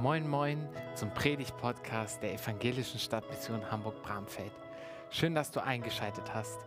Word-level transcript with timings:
Moin 0.00 0.26
Moin 0.26 0.66
zum 0.94 1.12
Predigt-Podcast 1.12 2.22
der 2.22 2.32
Evangelischen 2.32 2.98
Stadtmission 2.98 3.70
Hamburg-Bramfeld. 3.70 4.50
Schön, 5.10 5.34
dass 5.34 5.50
du 5.50 5.62
eingeschaltet 5.62 6.32
hast. 6.32 6.58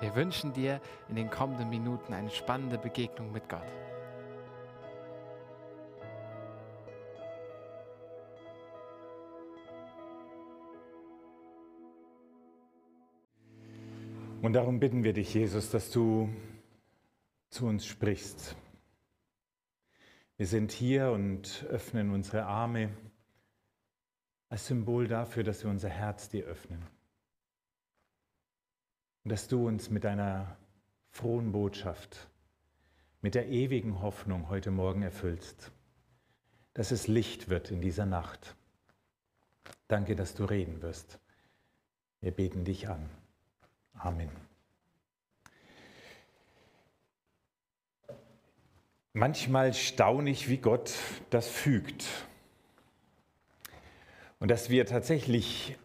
Wir 0.00 0.16
wünschen 0.16 0.52
dir 0.52 0.80
in 1.08 1.14
den 1.14 1.30
kommenden 1.30 1.70
Minuten 1.70 2.12
eine 2.12 2.30
spannende 2.30 2.78
Begegnung 2.78 3.30
mit 3.30 3.48
Gott. 3.48 3.62
Und 14.42 14.52
darum 14.54 14.80
bitten 14.80 15.04
wir 15.04 15.12
dich, 15.12 15.32
Jesus, 15.32 15.70
dass 15.70 15.92
du 15.92 16.28
zu 17.50 17.66
uns 17.66 17.86
sprichst. 17.86 18.56
Wir 20.40 20.46
sind 20.46 20.72
hier 20.72 21.10
und 21.10 21.66
öffnen 21.68 22.08
unsere 22.12 22.46
Arme 22.46 22.88
als 24.48 24.68
Symbol 24.68 25.06
dafür, 25.06 25.44
dass 25.44 25.62
wir 25.64 25.70
unser 25.70 25.90
Herz 25.90 26.30
dir 26.30 26.46
öffnen. 26.46 26.82
Und 29.22 29.32
dass 29.32 29.48
du 29.48 29.68
uns 29.68 29.90
mit 29.90 30.02
deiner 30.02 30.56
frohen 31.10 31.52
Botschaft, 31.52 32.30
mit 33.20 33.34
der 33.34 33.48
ewigen 33.50 34.00
Hoffnung 34.00 34.48
heute 34.48 34.70
Morgen 34.70 35.02
erfüllst, 35.02 35.72
dass 36.72 36.90
es 36.90 37.06
Licht 37.06 37.50
wird 37.50 37.70
in 37.70 37.82
dieser 37.82 38.06
Nacht. 38.06 38.56
Danke, 39.88 40.16
dass 40.16 40.34
du 40.34 40.46
reden 40.46 40.80
wirst. 40.80 41.20
Wir 42.22 42.30
beten 42.30 42.64
dich 42.64 42.88
an. 42.88 43.10
Amen. 43.92 44.30
Manchmal 49.12 49.74
staune 49.74 50.30
ich, 50.30 50.48
wie 50.48 50.58
Gott 50.58 50.92
das 51.30 51.48
fügt. 51.48 52.06
Und 54.38 54.52
dass 54.52 54.70
wir 54.70 54.86
tatsächlich 54.86 55.76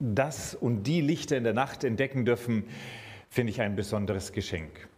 das 0.00 0.56
und 0.56 0.82
die 0.82 1.00
Lichter 1.00 1.36
in 1.36 1.44
der 1.44 1.52
Nacht 1.52 1.84
entdecken 1.84 2.24
dürfen, 2.24 2.64
finde 3.30 3.52
ich 3.52 3.60
ein 3.60 3.76
besonderes 3.76 4.32
Geschenk. 4.32 4.88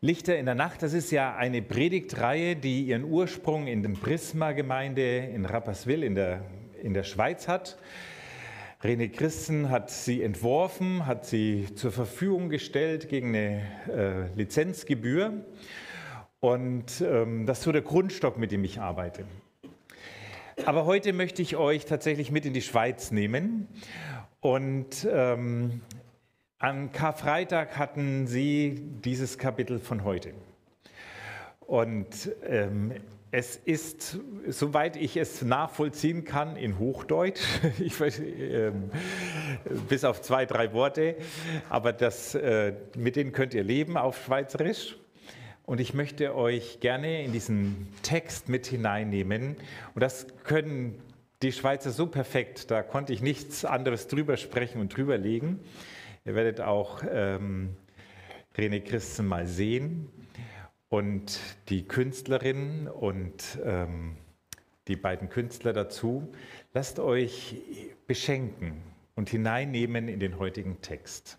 Lichter 0.00 0.36
in 0.36 0.46
der 0.46 0.56
Nacht, 0.56 0.82
das 0.82 0.92
ist 0.92 1.12
ja 1.12 1.36
eine 1.36 1.62
Predigtreihe, 1.62 2.56
die 2.56 2.82
ihren 2.82 3.04
Ursprung 3.04 3.68
in 3.68 3.84
der 3.84 3.90
Prisma-Gemeinde 3.90 5.18
in 5.18 5.44
Rapperswil 5.44 6.02
in 6.02 6.16
der, 6.16 6.44
in 6.82 6.94
der 6.94 7.04
Schweiz 7.04 7.46
hat. 7.46 7.78
René 8.82 9.08
Christen 9.08 9.70
hat 9.70 9.90
sie 9.90 10.22
entworfen, 10.22 11.06
hat 11.06 11.26
sie 11.26 11.68
zur 11.76 11.92
Verfügung 11.92 12.48
gestellt 12.48 13.08
gegen 13.08 13.28
eine 13.28 13.62
äh, 13.88 14.36
Lizenzgebühr. 14.36 15.44
Und 16.40 17.00
ähm, 17.00 17.46
das 17.46 17.58
ist 17.58 17.64
so 17.64 17.72
der 17.72 17.82
Grundstock, 17.82 18.38
mit 18.38 18.52
dem 18.52 18.64
ich 18.64 18.80
arbeite. 18.80 19.24
Aber 20.66 20.84
heute 20.84 21.12
möchte 21.12 21.42
ich 21.42 21.56
euch 21.56 21.84
tatsächlich 21.84 22.30
mit 22.30 22.46
in 22.46 22.52
die 22.52 22.62
Schweiz 22.62 23.10
nehmen. 23.10 23.68
Und 24.40 25.06
ähm, 25.10 25.80
am 26.58 26.92
Karfreitag 26.92 27.76
hatten 27.76 28.26
sie 28.26 28.80
dieses 29.04 29.38
Kapitel 29.38 29.78
von 29.78 30.04
heute. 30.04 30.32
Und 31.60 32.32
ähm, 32.44 32.92
es 33.30 33.56
ist, 33.56 34.18
soweit 34.48 34.96
ich 34.96 35.16
es 35.16 35.42
nachvollziehen 35.42 36.24
kann, 36.24 36.56
in 36.56 36.78
Hochdeutsch, 36.78 37.40
ich, 37.78 38.00
äh, 38.00 38.72
bis 39.88 40.04
auf 40.04 40.22
zwei, 40.22 40.46
drei 40.46 40.72
Worte, 40.72 41.16
aber 41.68 41.92
das, 41.92 42.34
äh, 42.34 42.72
mit 42.96 43.16
denen 43.16 43.32
könnt 43.32 43.54
ihr 43.54 43.64
leben 43.64 43.96
auf 43.96 44.24
Schweizerisch. 44.24 44.96
Und 45.68 45.82
ich 45.82 45.92
möchte 45.92 46.34
euch 46.34 46.80
gerne 46.80 47.22
in 47.22 47.32
diesen 47.32 47.88
Text 48.02 48.48
mit 48.48 48.66
hineinnehmen. 48.66 49.54
Und 49.94 50.00
das 50.00 50.26
können 50.44 50.98
die 51.42 51.52
Schweizer 51.52 51.90
so 51.90 52.06
perfekt, 52.06 52.70
da 52.70 52.82
konnte 52.82 53.12
ich 53.12 53.20
nichts 53.20 53.66
anderes 53.66 54.08
drüber 54.08 54.38
sprechen 54.38 54.80
und 54.80 54.96
drüber 54.96 55.18
legen. 55.18 55.60
Ihr 56.24 56.34
werdet 56.34 56.62
auch 56.62 57.02
ähm, 57.06 57.76
René 58.56 58.80
Christen 58.80 59.26
mal 59.26 59.46
sehen 59.46 60.08
und 60.88 61.38
die 61.68 61.86
Künstlerin 61.86 62.88
und 62.88 63.58
ähm, 63.62 64.16
die 64.88 64.96
beiden 64.96 65.28
Künstler 65.28 65.74
dazu. 65.74 66.32
Lasst 66.72 66.98
euch 66.98 67.56
beschenken 68.06 68.80
und 69.16 69.28
hineinnehmen 69.28 70.08
in 70.08 70.18
den 70.18 70.38
heutigen 70.38 70.80
Text. 70.80 71.38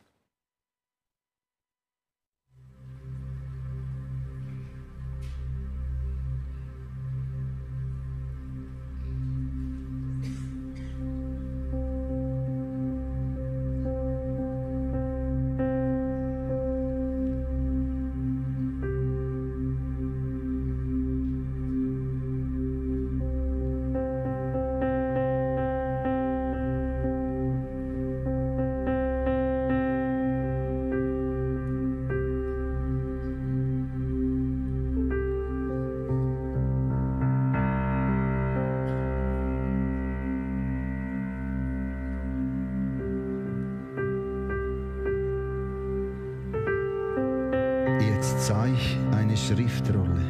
Schriftrolle. 49.50 50.22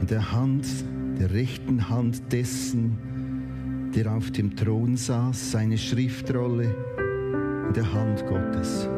In 0.00 0.06
der 0.08 0.32
Hand, 0.32 0.66
der 1.20 1.30
rechten 1.32 1.88
Hand 1.88 2.32
dessen, 2.32 3.92
der 3.94 4.12
auf 4.12 4.32
dem 4.32 4.56
Thron 4.56 4.96
saß, 4.96 5.52
seine 5.52 5.78
Schriftrolle 5.78 6.74
in 7.68 7.72
der 7.74 7.92
Hand 7.92 8.26
Gottes. 8.26 8.88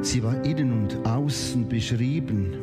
Sie 0.00 0.22
war 0.22 0.44
innen 0.44 0.72
und 0.72 1.06
außen 1.06 1.68
beschrieben, 1.68 2.54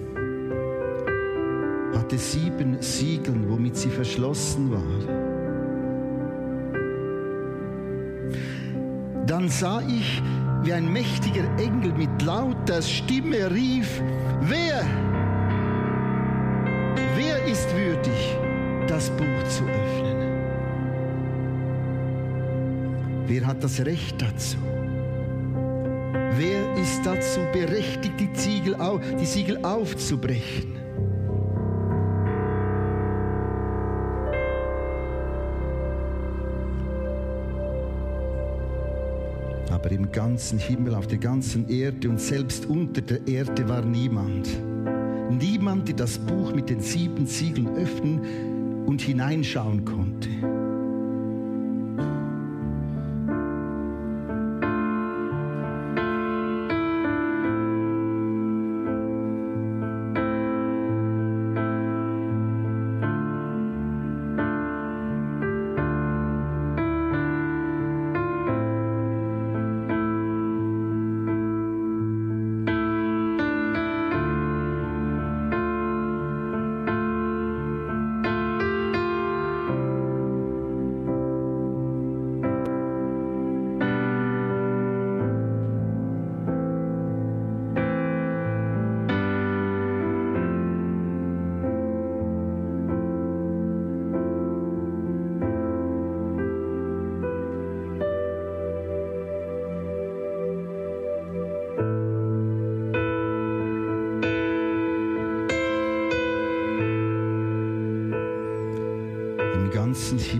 hatte 1.93 2.17
sieben 2.17 2.81
Siegeln, 2.81 3.49
womit 3.49 3.77
sie 3.77 3.89
verschlossen 3.89 4.71
war. 4.71 5.24
Dann 9.27 9.49
sah 9.49 9.81
ich, 9.81 10.21
wie 10.61 10.73
ein 10.73 10.91
mächtiger 10.91 11.45
Engel 11.57 11.93
mit 11.93 12.21
lauter 12.21 12.81
Stimme 12.81 13.51
rief, 13.51 14.01
wer, 14.41 14.85
wer 17.15 17.45
ist 17.45 17.67
würdig, 17.75 18.37
das 18.87 19.09
Buch 19.09 19.43
zu 19.47 19.63
öffnen? 19.63 20.15
Wer 23.27 23.47
hat 23.47 23.63
das 23.63 23.83
Recht 23.83 24.21
dazu? 24.21 24.57
Wer 26.37 26.75
ist 26.75 27.03
dazu 27.03 27.39
berechtigt, 27.51 28.19
die, 28.19 28.31
Ziegel, 28.33 28.75
die 29.19 29.25
Siegel 29.25 29.57
aufzubrechen? 29.65 30.84
Aber 39.85 39.93
im 39.93 40.11
ganzen 40.11 40.57
Himmel, 40.57 40.95
auf 40.95 41.05
der 41.05 41.19
ganzen 41.19 41.69
Erde 41.69 42.09
und 42.09 42.19
selbst 42.19 42.65
unter 42.65 43.01
der 43.01 43.27
Erde 43.27 43.69
war 43.69 43.83
niemand. 43.83 44.49
Niemand, 45.29 45.87
der 45.87 45.95
das 45.95 46.17
Buch 46.17 46.55
mit 46.55 46.71
den 46.71 46.79
sieben 46.79 47.27
Siegeln 47.27 47.67
öffnen 47.75 48.83
und 48.87 48.99
hineinschauen 48.99 49.85
konnte. 49.85 50.64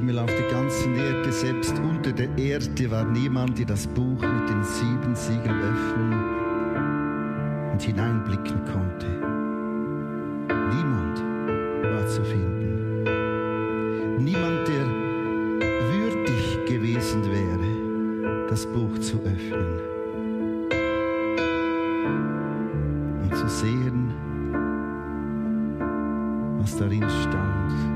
Himmel, 0.06 0.19
auf 0.19 0.30
der 0.30 0.52
ganzen 0.52 0.96
Erde, 0.96 1.31
selbst 1.31 1.80
unter 1.80 2.12
der 2.12 2.30
Erde 2.38 2.92
war 2.92 3.06
niemand, 3.06 3.57
der 3.57 3.66
das 3.66 3.88
Buch 3.88 4.22
mit 4.22 4.50
den 4.50 4.63
sieben 4.63 5.16
Siegeln 5.16 5.60
öffnen 5.63 6.13
und 7.72 7.81
hineinblicken 7.81 8.63
konnte. 8.66 9.07
Niemand 10.75 11.24
war 11.92 12.07
zu 12.07 12.24
finden. 12.24 13.04
Niemand, 14.24 14.68
der 14.68 14.86
würdig 15.92 16.66
gewesen 16.68 17.24
wäre, 17.25 18.48
das 18.48 18.68
Buch 18.68 19.00
zu 19.00 19.19
öffnen 19.24 19.80
und 23.24 23.36
zu 23.36 23.48
sehen, 23.48 24.13
was 26.60 26.78
darin 26.78 27.10
stand. 27.10 27.95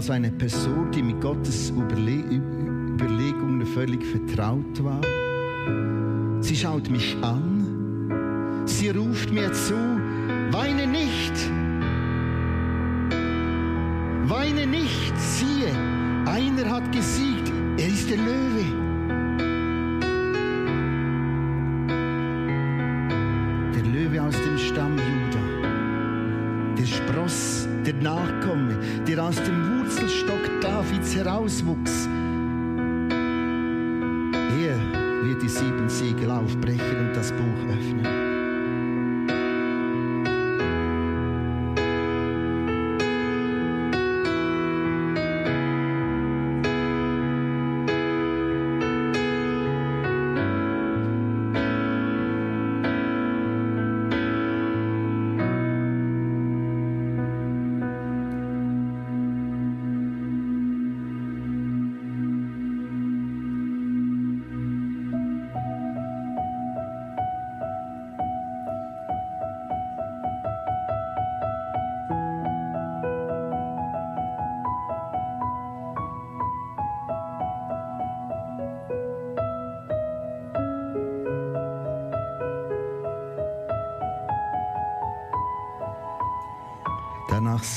Also 0.00 0.14
eine 0.14 0.30
Person, 0.30 0.90
die 0.92 1.02
mit 1.02 1.20
Gottes 1.20 1.68
Überle 1.68 2.24
Überlegungen 2.30 3.66
völlig 3.66 4.02
vertraut 4.02 4.82
war. 4.82 5.02
Sie 6.40 6.56
schaut 6.56 6.88
mich 6.88 7.14
an, 7.20 8.64
sie 8.64 8.88
ruft 8.88 9.30
mir 9.30 9.52
zu, 9.52 9.74
weine 10.52 10.86
nicht, 10.86 11.29
Nachkomme, 28.50 28.78
der 29.06 29.22
aus 29.22 29.36
dem 29.36 29.78
Wurzelstock 29.78 30.60
Davids 30.60 31.14
herauswuchs. 31.14 32.08
Er 34.62 34.78
wird 35.24 35.42
die 35.42 35.48
sieben 35.48 35.88
Siegel 35.88 36.30
aufbrechen 36.30 37.08
und 37.08 37.16
das 37.16 37.32
Buch 37.32 37.68
öffnen. 37.68 38.19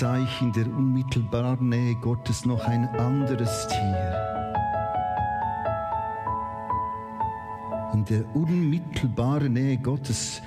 Ich 0.04 0.42
in 0.42 0.52
der 0.52 0.68
unmittelbaren 0.68 1.70
Nähe 1.70 1.96
Gottes 1.96 2.46
noch 2.46 2.66
ein 2.66 2.90
anderes 3.00 3.70
Tier. 3.70 4.52
In 7.94 8.04
der 8.04 8.26
unmittelbaren 8.36 9.54
Nähe 9.54 9.78
Gottes 9.78 10.42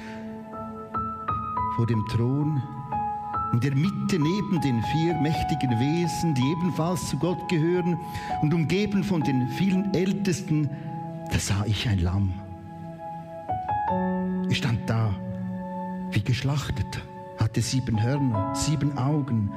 vor 1.74 1.86
dem 1.86 2.04
Thron, 2.10 2.62
in 3.54 3.60
der 3.60 3.74
Mitte 3.74 4.18
neben 4.18 4.60
den 4.60 4.82
vier 4.92 5.14
mächtigen 5.22 5.70
Wesen, 5.70 6.34
die 6.34 6.52
ebenfalls 6.52 7.08
zu 7.08 7.16
Gott 7.16 7.48
gehören 7.48 7.98
und 8.42 8.52
umgeben 8.52 9.02
von 9.02 9.22
den 9.22 9.48
vielen 9.48 9.94
Ältesten, 9.94 10.68
da 11.32 11.38
sah 11.38 11.64
ich 11.64 11.88
ein 11.88 12.00
Lamm. 12.00 12.34
Es 14.50 14.58
stand 14.58 14.80
da, 14.86 15.14
wie 16.10 16.22
geschlachtet, 16.22 17.02
hatte 17.38 17.60
sieben 17.60 18.02
Hörner, 18.02 18.54
sieben 18.54 18.96
Augen. 18.98 19.50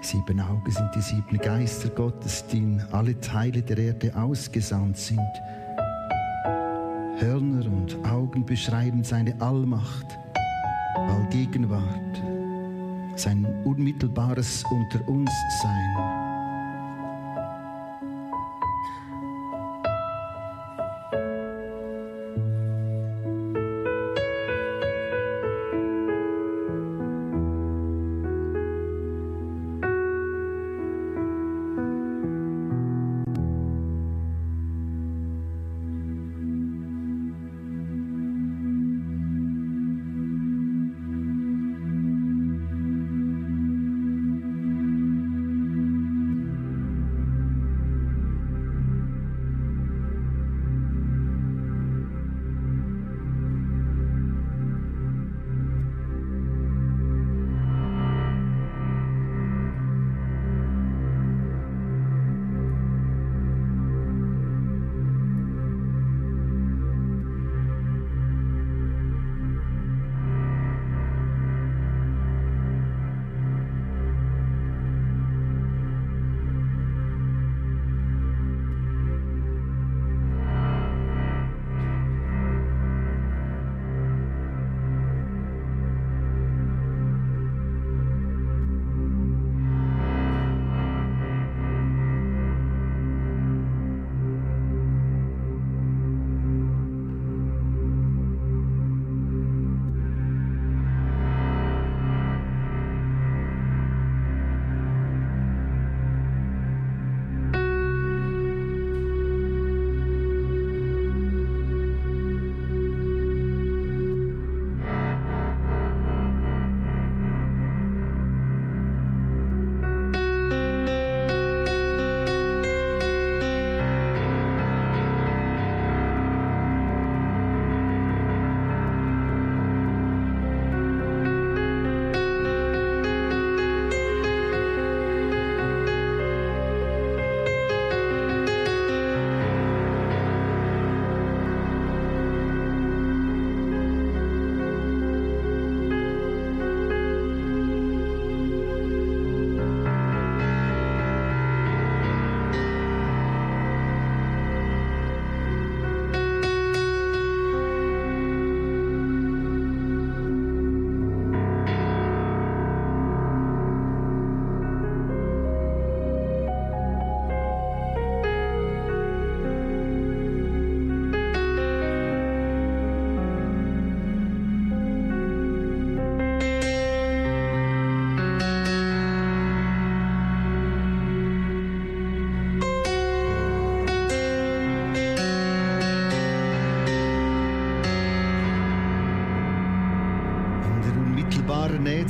Sieben 0.00 0.40
Augen 0.40 0.70
sind 0.70 0.90
die 0.94 1.00
sieben 1.00 1.38
Geister 1.38 1.88
Gottes, 1.88 2.46
die 2.46 2.58
in 2.58 2.82
alle 2.92 3.18
Teile 3.20 3.62
der 3.62 3.78
Erde 3.78 4.14
ausgesandt 4.14 4.96
sind. 4.96 5.20
Hörner 7.18 7.66
und 7.66 7.96
Augen 8.08 8.46
beschreiben 8.46 9.02
seine 9.02 9.34
Allmacht, 9.40 10.06
Allgegenwart, 10.94 12.22
sein 13.16 13.44
unmittelbares 13.64 14.62
Unter 14.70 15.08
uns 15.08 15.30
Sein. 15.62 16.17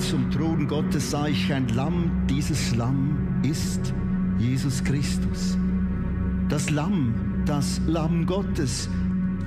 Zum 0.08 0.30
Thron 0.30 0.66
Gottes 0.66 1.10
sah 1.10 1.28
ich 1.28 1.52
ein 1.52 1.68
Lamm. 1.68 2.10
Dieses 2.30 2.74
Lamm 2.74 3.42
ist 3.42 3.92
Jesus 4.38 4.82
Christus. 4.82 5.58
Das 6.48 6.70
Lamm, 6.70 7.42
das 7.44 7.78
Lamm 7.86 8.24
Gottes 8.24 8.88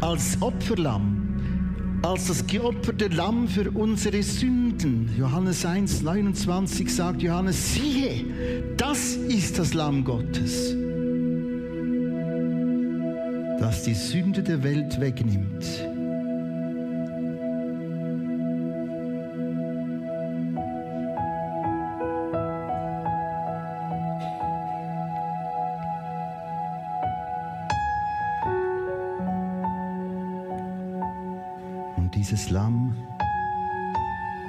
als 0.01 0.39
Opferlamm, 0.39 1.99
als 2.03 2.27
das 2.27 2.45
geopferte 2.45 3.07
Lamm 3.07 3.47
für 3.47 3.71
unsere 3.71 4.21
Sünden. 4.21 5.09
Johannes 5.17 5.65
1, 5.65 6.03
29 6.03 6.93
sagt 6.93 7.23
Johannes, 7.23 7.73
siehe, 7.73 8.25
das 8.77 9.15
ist 9.15 9.57
das 9.57 9.73
Lamm 9.73 10.03
Gottes, 10.03 10.75
das 13.59 13.83
die 13.83 13.95
Sünde 13.95 14.43
der 14.43 14.61
Welt 14.61 15.01
wegnimmt. 15.01 15.90
Dieses 32.13 32.49
Lamm 32.49 32.95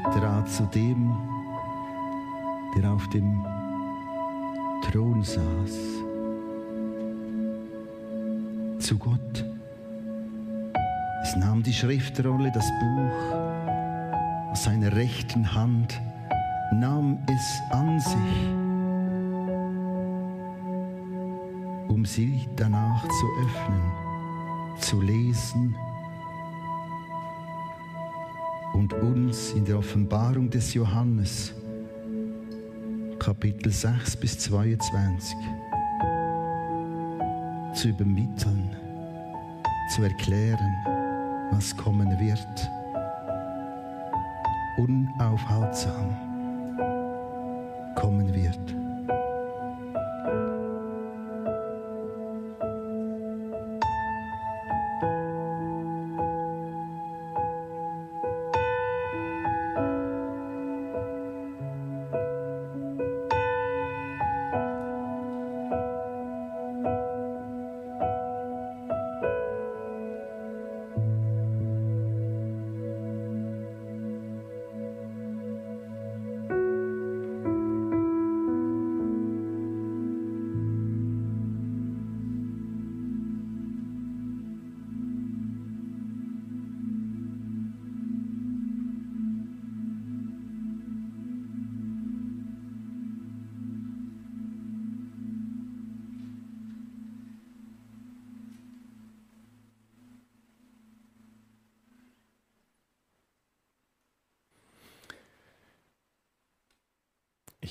trat 0.02 0.48
zu 0.48 0.64
dem, 0.64 1.16
der 2.76 2.90
auf 2.92 3.08
dem 3.10 3.44
Thron 4.82 5.22
saß, 5.22 5.72
zu 8.78 8.98
Gott. 8.98 9.44
Es 11.22 11.36
nahm 11.36 11.62
die 11.62 11.72
Schriftrolle, 11.72 12.50
das 12.52 12.68
Buch 12.80 13.36
aus 14.50 14.64
seiner 14.64 14.92
rechten 14.94 15.54
Hand, 15.54 16.00
nahm 16.72 17.18
es 17.26 17.62
an 17.70 18.00
sich, 18.00 18.48
um 21.88 22.04
sie 22.04 22.48
danach 22.56 23.02
zu 23.02 23.26
öffnen, 23.44 23.92
zu 24.78 25.00
lesen, 25.00 25.76
und 28.92 29.02
uns 29.02 29.52
in 29.52 29.64
der 29.64 29.78
Offenbarung 29.78 30.50
des 30.50 30.74
Johannes, 30.74 31.52
Kapitel 33.18 33.70
6 33.70 34.16
bis 34.16 34.38
22, 34.38 35.36
zu 37.74 37.88
übermitteln, 37.88 38.76
zu 39.94 40.02
erklären, 40.02 40.74
was 41.52 41.76
kommen 41.76 42.08
wird, 42.18 42.70
unaufhaltsam 44.78 46.31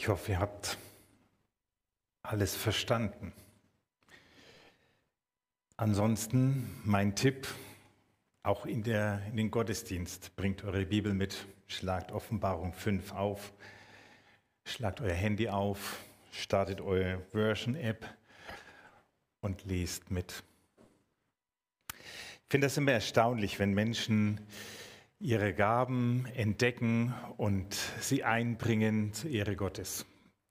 Ich 0.01 0.07
hoffe, 0.07 0.31
ihr 0.31 0.39
habt 0.39 0.79
alles 2.23 2.55
verstanden. 2.55 3.33
Ansonsten 5.77 6.81
mein 6.83 7.15
Tipp, 7.15 7.47
auch 8.41 8.65
in, 8.65 8.81
der, 8.81 9.21
in 9.27 9.37
den 9.37 9.51
Gottesdienst, 9.51 10.35
bringt 10.35 10.63
eure 10.63 10.87
Bibel 10.87 11.13
mit, 11.13 11.45
schlagt 11.67 12.11
Offenbarung 12.13 12.73
5 12.73 13.11
auf, 13.11 13.53
schlagt 14.65 15.01
euer 15.01 15.13
Handy 15.13 15.49
auf, 15.49 15.99
startet 16.31 16.81
eure 16.81 17.21
Version-App 17.31 18.03
und 19.41 19.65
lest 19.65 20.09
mit. 20.09 20.41
Ich 21.93 22.49
finde 22.49 22.65
das 22.65 22.75
immer 22.75 22.93
erstaunlich, 22.93 23.59
wenn 23.59 23.75
Menschen 23.75 24.41
ihre 25.21 25.53
Gaben 25.53 26.25
entdecken 26.35 27.13
und 27.37 27.75
sie 27.99 28.23
einbringen 28.23 29.13
zur 29.13 29.29
Ehre 29.29 29.55
Gottes. 29.55 30.05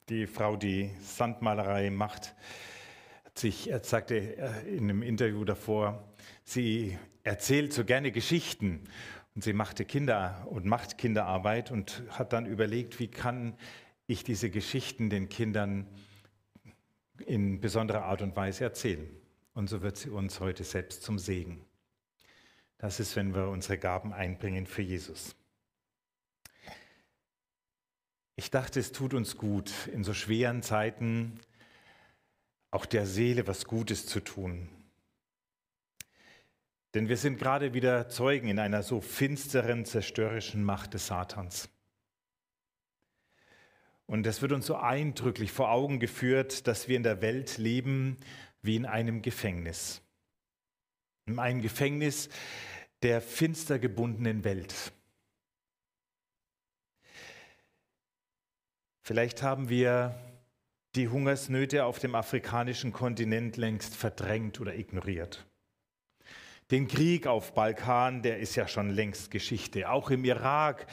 Die 0.09 0.29
Frau, 0.29 0.57
die 0.57 0.91
Sandmalerei 1.01 1.91
macht, 1.91 2.37
sich, 3.35 3.71
er 3.71 3.83
sagte 3.83 4.17
in 4.67 4.85
einem 4.85 5.03
Interview 5.03 5.45
davor, 5.45 6.05
sie 6.45 6.97
erzählt 7.25 7.73
so 7.73 7.85
gerne 7.85 8.13
Geschichten 8.13 8.85
und 9.35 9.43
sie 9.43 9.53
machte 9.53 9.85
Kinder 9.85 10.47
und 10.49 10.67
macht 10.67 10.99
Kinderarbeit 10.99 11.73
und 11.73 12.05
hat 12.11 12.33
dann 12.33 12.47
überlegt, 12.47 13.01
wie 13.01 13.09
kann 13.09 13.57
ich 14.07 14.23
diese 14.23 14.51
Geschichten 14.51 15.11
den 15.11 15.29
Kindern 15.29 15.87
in 17.27 17.61
besonderer 17.61 18.05
Art 18.05 18.23
und 18.23 18.37
Weise 18.37 18.65
erzählen. 18.65 19.09
Und 19.53 19.69
so 19.69 19.83
wird 19.83 19.97
sie 19.97 20.11
uns 20.11 20.39
heute 20.39 20.63
selbst 20.63 21.03
zum 21.03 21.19
Segen. 21.19 21.65
Das 22.81 22.99
ist, 22.99 23.15
wenn 23.15 23.35
wir 23.35 23.49
unsere 23.49 23.77
Gaben 23.77 24.15
einbringen 24.15 24.67
für 24.67 24.81
Jesus. 24.81 25.37
Ich 28.37 28.51
dachte, 28.51 28.81
es 28.81 28.91
tut 28.91 29.13
uns 29.13 29.37
gut, 29.37 29.71
in 29.89 30.03
so 30.03 30.15
schweren 30.15 30.63
Zeiten 30.63 31.39
auch 32.71 32.87
der 32.87 33.05
Seele 33.05 33.47
was 33.47 33.67
Gutes 33.67 34.07
zu 34.07 34.21
tun. 34.21 34.71
Denn 36.95 37.11
wir 37.11 37.19
sind 37.19 37.39
gerade 37.39 37.75
wieder 37.75 38.09
Zeugen 38.09 38.49
in 38.49 38.59
einer 38.59 38.83
so 38.83 39.03
finsteren, 39.03 39.85
zerstörerischen 39.85 40.65
Macht 40.65 40.95
des 40.95 41.07
Satans. 41.07 41.69
Und 44.07 44.27
es 44.27 44.41
wird 44.41 44.53
uns 44.53 44.65
so 44.65 44.77
eindrücklich 44.77 45.53
vor 45.53 45.71
Augen 45.71 46.01
geführt, 46.01 46.67
dass 46.67 46.89
wir 46.89 46.97
in 46.97 47.03
der 47.03 47.21
Welt 47.21 47.59
leben 47.59 48.17
wie 48.63 48.77
in 48.77 48.87
einem 48.87 49.21
Gefängnis. 49.21 50.01
In 51.31 51.39
einem 51.39 51.63
Gefängnis, 51.63 52.29
der 53.03 53.21
finster 53.21 53.79
gebundenen 53.79 54.43
Welt. 54.43 54.75
Vielleicht 59.03 59.41
haben 59.41 59.69
wir 59.69 60.21
die 60.97 61.07
Hungersnöte 61.07 61.85
auf 61.85 62.01
dem 62.01 62.17
afrikanischen 62.17 62.93
Kontinent 62.93 63.57
längst 63.57 63.95
verdrängt 63.95 64.61
oder 64.61 64.75
ignoriert. 64.75 65.47
Den 66.73 66.89
Krieg 66.89 67.29
auf 67.29 67.55
Balkan, 67.55 68.23
der 68.23 68.41
ist 68.41 68.57
ja 68.57 68.67
schon 68.67 68.91
längst 68.91 69.31
Geschichte. 69.31 69.89
Auch 69.89 70.11
im 70.11 70.25
Irak 70.25 70.89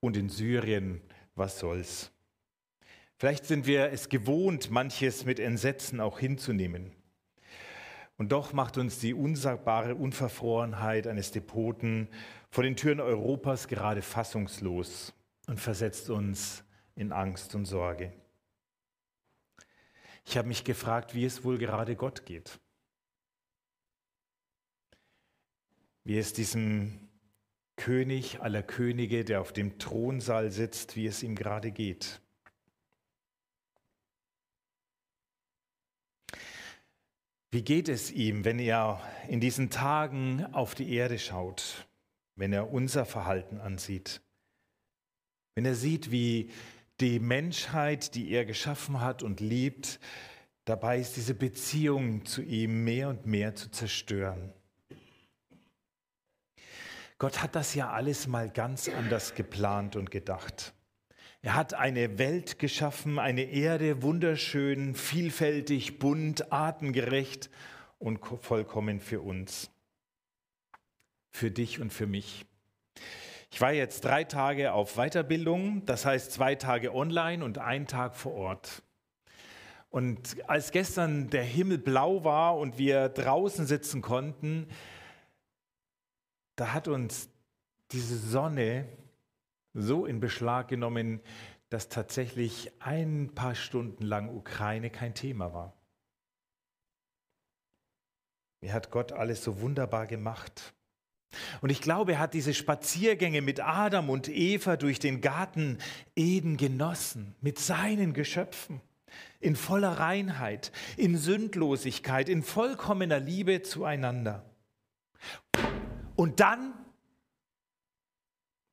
und 0.00 0.14
in 0.14 0.28
Syrien, 0.28 1.00
was 1.36 1.58
soll's? 1.58 2.10
Vielleicht 3.16 3.46
sind 3.46 3.66
wir 3.66 3.92
es 3.92 4.10
gewohnt, 4.10 4.70
manches 4.70 5.24
mit 5.24 5.40
Entsetzen 5.40 6.00
auch 6.00 6.18
hinzunehmen. 6.18 6.99
Und 8.20 8.32
doch 8.32 8.52
macht 8.52 8.76
uns 8.76 8.98
die 8.98 9.14
unsagbare 9.14 9.94
Unverfrorenheit 9.94 11.06
eines 11.06 11.30
Depoten 11.30 12.06
vor 12.50 12.62
den 12.62 12.76
Türen 12.76 13.00
Europas 13.00 13.66
gerade 13.66 14.02
fassungslos 14.02 15.14
und 15.46 15.58
versetzt 15.58 16.10
uns 16.10 16.62
in 16.94 17.12
Angst 17.12 17.54
und 17.54 17.64
Sorge. 17.64 18.12
Ich 20.26 20.36
habe 20.36 20.48
mich 20.48 20.64
gefragt, 20.64 21.14
wie 21.14 21.24
es 21.24 21.44
wohl 21.44 21.56
gerade 21.56 21.96
Gott 21.96 22.26
geht. 22.26 22.60
Wie 26.04 26.18
es 26.18 26.34
diesem 26.34 27.08
König 27.76 28.42
aller 28.42 28.62
Könige, 28.62 29.24
der 29.24 29.40
auf 29.40 29.54
dem 29.54 29.78
Thronsaal 29.78 30.50
sitzt, 30.50 30.94
wie 30.94 31.06
es 31.06 31.22
ihm 31.22 31.36
gerade 31.36 31.70
geht. 31.70 32.20
Wie 37.52 37.62
geht 37.62 37.88
es 37.88 38.12
ihm, 38.12 38.44
wenn 38.44 38.60
er 38.60 39.00
in 39.26 39.40
diesen 39.40 39.70
Tagen 39.70 40.46
auf 40.52 40.76
die 40.76 40.94
Erde 40.94 41.18
schaut, 41.18 41.88
wenn 42.36 42.52
er 42.52 42.72
unser 42.72 43.04
Verhalten 43.04 43.58
ansieht? 43.58 44.20
Wenn 45.56 45.64
er 45.64 45.74
sieht, 45.74 46.12
wie 46.12 46.50
die 47.00 47.18
Menschheit, 47.18 48.14
die 48.14 48.30
er 48.30 48.44
geschaffen 48.44 49.00
hat 49.00 49.24
und 49.24 49.40
liebt, 49.40 49.98
dabei 50.64 51.00
ist, 51.00 51.16
diese 51.16 51.34
Beziehung 51.34 52.24
zu 52.24 52.40
ihm 52.42 52.84
mehr 52.84 53.08
und 53.08 53.26
mehr 53.26 53.56
zu 53.56 53.68
zerstören. 53.70 54.52
Gott 57.18 57.42
hat 57.42 57.56
das 57.56 57.74
ja 57.74 57.90
alles 57.90 58.28
mal 58.28 58.48
ganz 58.48 58.88
anders 58.88 59.34
geplant 59.34 59.96
und 59.96 60.12
gedacht. 60.12 60.72
Er 61.42 61.54
hat 61.54 61.72
eine 61.72 62.18
Welt 62.18 62.58
geschaffen, 62.58 63.18
eine 63.18 63.44
Erde, 63.44 64.02
wunderschön, 64.02 64.94
vielfältig, 64.94 65.98
bunt, 65.98 66.52
artengerecht 66.52 67.48
und 67.98 68.20
vollkommen 68.42 69.00
für 69.00 69.22
uns. 69.22 69.70
Für 71.30 71.50
dich 71.50 71.80
und 71.80 71.92
für 71.92 72.06
mich. 72.06 72.44
Ich 73.50 73.60
war 73.60 73.72
jetzt 73.72 74.04
drei 74.04 74.24
Tage 74.24 74.72
auf 74.74 74.96
Weiterbildung, 74.96 75.86
das 75.86 76.04
heißt 76.04 76.30
zwei 76.30 76.56
Tage 76.56 76.94
online 76.94 77.42
und 77.42 77.56
ein 77.56 77.86
Tag 77.86 78.16
vor 78.16 78.32
Ort. 78.32 78.82
Und 79.88 80.36
als 80.48 80.70
gestern 80.70 81.30
der 81.30 81.42
Himmel 81.42 81.78
blau 81.78 82.22
war 82.22 82.58
und 82.58 82.76
wir 82.76 83.08
draußen 83.08 83.66
sitzen 83.66 84.02
konnten, 84.02 84.68
da 86.54 86.74
hat 86.74 86.86
uns 86.86 87.30
diese 87.90 88.16
Sonne 88.18 88.86
so 89.74 90.06
in 90.06 90.20
Beschlag 90.20 90.68
genommen, 90.68 91.20
dass 91.68 91.88
tatsächlich 91.88 92.72
ein 92.80 93.30
paar 93.34 93.54
Stunden 93.54 94.04
lang 94.04 94.34
Ukraine 94.34 94.90
kein 94.90 95.14
Thema 95.14 95.52
war. 95.54 95.72
Wie 98.60 98.72
hat 98.72 98.90
Gott 98.90 99.12
alles 99.12 99.42
so 99.42 99.60
wunderbar 99.60 100.06
gemacht? 100.06 100.74
Und 101.60 101.70
ich 101.70 101.80
glaube, 101.80 102.14
er 102.14 102.18
hat 102.18 102.34
diese 102.34 102.54
Spaziergänge 102.54 103.40
mit 103.40 103.60
Adam 103.60 104.10
und 104.10 104.28
Eva 104.28 104.76
durch 104.76 104.98
den 104.98 105.20
Garten 105.20 105.78
Eden 106.16 106.56
genossen, 106.56 107.36
mit 107.40 107.58
seinen 107.58 108.14
Geschöpfen, 108.14 108.80
in 109.38 109.56
voller 109.56 109.92
Reinheit, 109.92 110.72
in 110.96 111.16
Sündlosigkeit, 111.16 112.28
in 112.28 112.42
vollkommener 112.42 113.20
Liebe 113.20 113.62
zueinander. 113.62 114.44
Und 116.16 116.40
dann, 116.40 116.74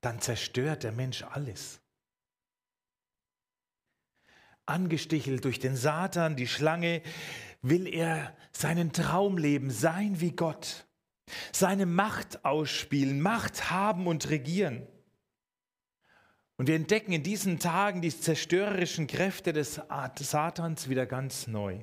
dann 0.01 0.21
zerstört 0.21 0.83
der 0.83 0.91
Mensch 0.91 1.23
alles. 1.23 1.79
Angestichelt 4.65 5.45
durch 5.45 5.59
den 5.59 5.75
Satan, 5.75 6.35
die 6.35 6.47
Schlange, 6.47 7.01
will 7.61 7.87
er 7.87 8.35
seinen 8.51 8.91
Traum 8.91 9.37
leben, 9.37 9.71
sein 9.71 10.19
wie 10.19 10.31
Gott, 10.31 10.85
seine 11.51 11.85
Macht 11.85 12.45
ausspielen, 12.45 13.21
Macht 13.21 13.71
haben 13.71 14.07
und 14.07 14.29
regieren. 14.29 14.85
Und 16.57 16.67
wir 16.67 16.75
entdecken 16.75 17.11
in 17.11 17.23
diesen 17.23 17.59
Tagen 17.59 18.01
die 18.01 18.09
zerstörerischen 18.09 19.07
Kräfte 19.07 19.53
des 19.53 19.79
Satans 20.19 20.89
wieder 20.89 21.05
ganz 21.05 21.47
neu. 21.47 21.81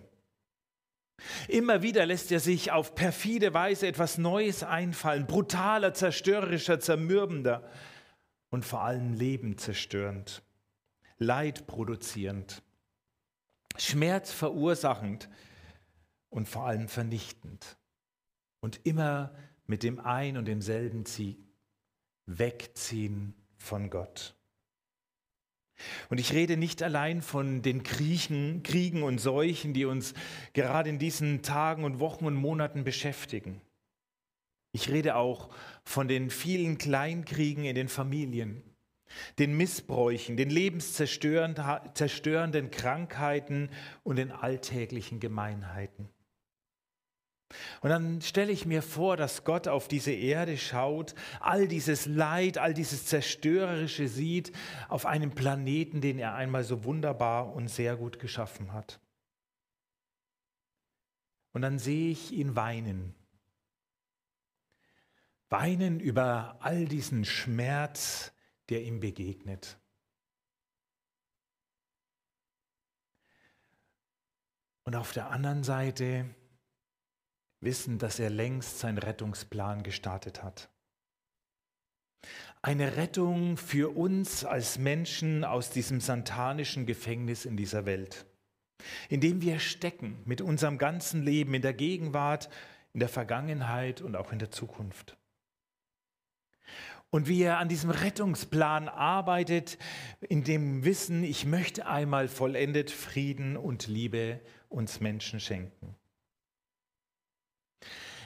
Immer 1.47 1.83
wieder 1.83 2.07
lässt 2.07 2.33
er 2.33 2.41
sich 2.41 2.73
auf 2.73 2.95
perfide 2.97 3.55
Weise 3.55 3.87
etwas 3.87 4.19
Neues 4.19 4.65
einfallen, 4.65 5.27
brutaler, 5.27 5.95
zerstörerischer, 5.95 6.81
zermürbender 6.81 7.71
und 8.55 8.65
vor 8.65 8.83
allem 8.83 9.15
Leben 9.15 9.59
zerstörend, 9.59 10.45
Leid 11.19 11.67
produzierend, 11.67 12.63
Schmerz 13.77 14.31
verursachend 14.31 15.29
und 16.31 16.49
vor 16.49 16.65
allem 16.65 16.87
vernichtend. 16.87 17.77
Und 18.61 18.81
immer 18.85 19.35
mit 19.67 19.83
dem 19.83 19.99
ein 19.99 20.37
und 20.37 20.47
demselben 20.47 21.05
Ziel, 21.05 21.37
wegziehen 22.27 23.35
von 23.57 23.91
Gott. 23.91 24.37
Und 26.09 26.21
ich 26.21 26.33
rede 26.33 26.57
nicht 26.57 26.81
allein 26.81 27.23
von 27.23 27.61
den 27.61 27.83
Kriechen, 27.83 28.63
Kriegen 28.63 29.03
und 29.03 29.19
Seuchen, 29.19 29.75
die 29.75 29.85
uns 29.85 30.15
gerade 30.53 30.91
in 30.91 31.01
diesen 31.01 31.43
Tagen 31.43 31.83
und 31.83 31.99
Wochen 31.99 32.25
und 32.25 32.37
Monaten 32.37 32.85
beschäftigen. 32.85 33.61
Ich 34.75 34.91
rede 34.91 35.15
auch 35.15 35.49
von 35.85 36.09
den 36.09 36.29
vielen 36.31 36.79
Kleinkriegen 36.79 37.65
in 37.65 37.77
den 37.77 37.89
Familien, 37.89 38.65
den 39.39 39.57
Missbräuchen, 39.57 40.37
den 40.37 40.51
lebenszerstörenden 40.51 42.73
Krankheiten 42.73 43.71
und 44.03 44.17
den 44.17 44.33
alltäglichen 44.33 45.21
Gemeinheiten. 45.21 46.09
Und 47.83 47.91
dann 47.91 48.21
stelle 48.21 48.51
ich 48.51 48.67
mir 48.67 48.83
vor, 48.83 49.17
dass 49.17 49.45
Gott 49.45 49.69
auf 49.69 49.87
diese 49.87 50.11
Erde 50.11 50.59
schaut, 50.59 51.15
all 51.39 51.69
dieses 51.69 52.07
Leid, 52.07 52.59
all 52.59 52.75
dieses 52.75 53.07
Zerstörerische 53.07 54.09
sieht 54.09 54.51
auf 54.89 55.07
einem 55.07 55.31
Planeten, 55.31 56.01
den 56.01 56.19
er 56.19 56.35
einmal 56.35 56.65
so 56.65 56.83
wunderbar 56.83 57.55
und 57.55 57.69
sehr 57.69 57.95
gut 57.95 58.19
geschaffen 58.19 58.73
hat. 58.73 58.99
Und 61.53 61.63
dann 61.63 61.79
sehe 61.79 62.11
ich 62.11 62.33
ihn 62.33 62.57
weinen. 62.57 63.15
Weinen 65.55 66.01
über 66.01 66.57
all 66.59 66.85
diesen 66.85 67.25
Schmerz, 67.25 68.33
der 68.71 68.83
ihm 68.83 68.99
begegnet. 68.99 69.79
Und 74.83 74.97
auf 74.97 75.13
der 75.13 75.31
anderen 75.31 75.63
Seite 75.63 76.29
wissen, 77.61 78.01
dass 78.01 78.19
er 78.19 78.31
längst 78.31 78.81
seinen 78.81 78.99
Rettungsplan 78.99 79.85
gestartet 79.85 80.43
hat. 80.43 80.71
Eine 82.61 82.97
Rettung 82.97 83.57
für 83.57 83.97
uns 83.97 84.45
als 84.45 84.79
Menschen 84.79 85.45
aus 85.45 85.71
diesem 85.71 86.01
santanischen 86.01 86.85
Gefängnis 86.85 87.45
in 87.45 87.57
dieser 87.57 87.87
Welt, 87.87 88.27
in 89.09 89.21
dem 89.21 89.41
wir 89.41 89.61
stecken 89.61 90.21
mit 90.25 90.41
unserem 90.41 90.79
ganzen 90.79 91.23
Leben 91.23 91.55
in 91.55 91.63
der 91.63 91.75
Gegenwart, 91.75 92.51
in 92.93 92.99
der 92.99 93.09
Vergangenheit 93.09 94.01
und 94.01 94.17
auch 94.17 94.33
in 94.33 94.41
der 94.41 94.51
Zukunft. 94.51 95.17
Und 97.15 97.29
wie 97.29 97.43
er 97.43 97.59
an 97.59 97.69
diesem 97.69 97.91
Rettungsplan 97.91 98.89
arbeitet, 98.89 99.79
in 100.21 100.43
dem 100.43 100.85
Wissen, 100.85 101.23
ich 101.23 101.47
möchte 101.47 101.87
einmal 101.87 102.27
vollendet 102.27 102.91
Frieden 102.91 103.57
und 103.57 103.87
Liebe 103.87 104.41
uns 104.69 105.01
Menschen 105.01 105.39
schenken. 105.39 105.95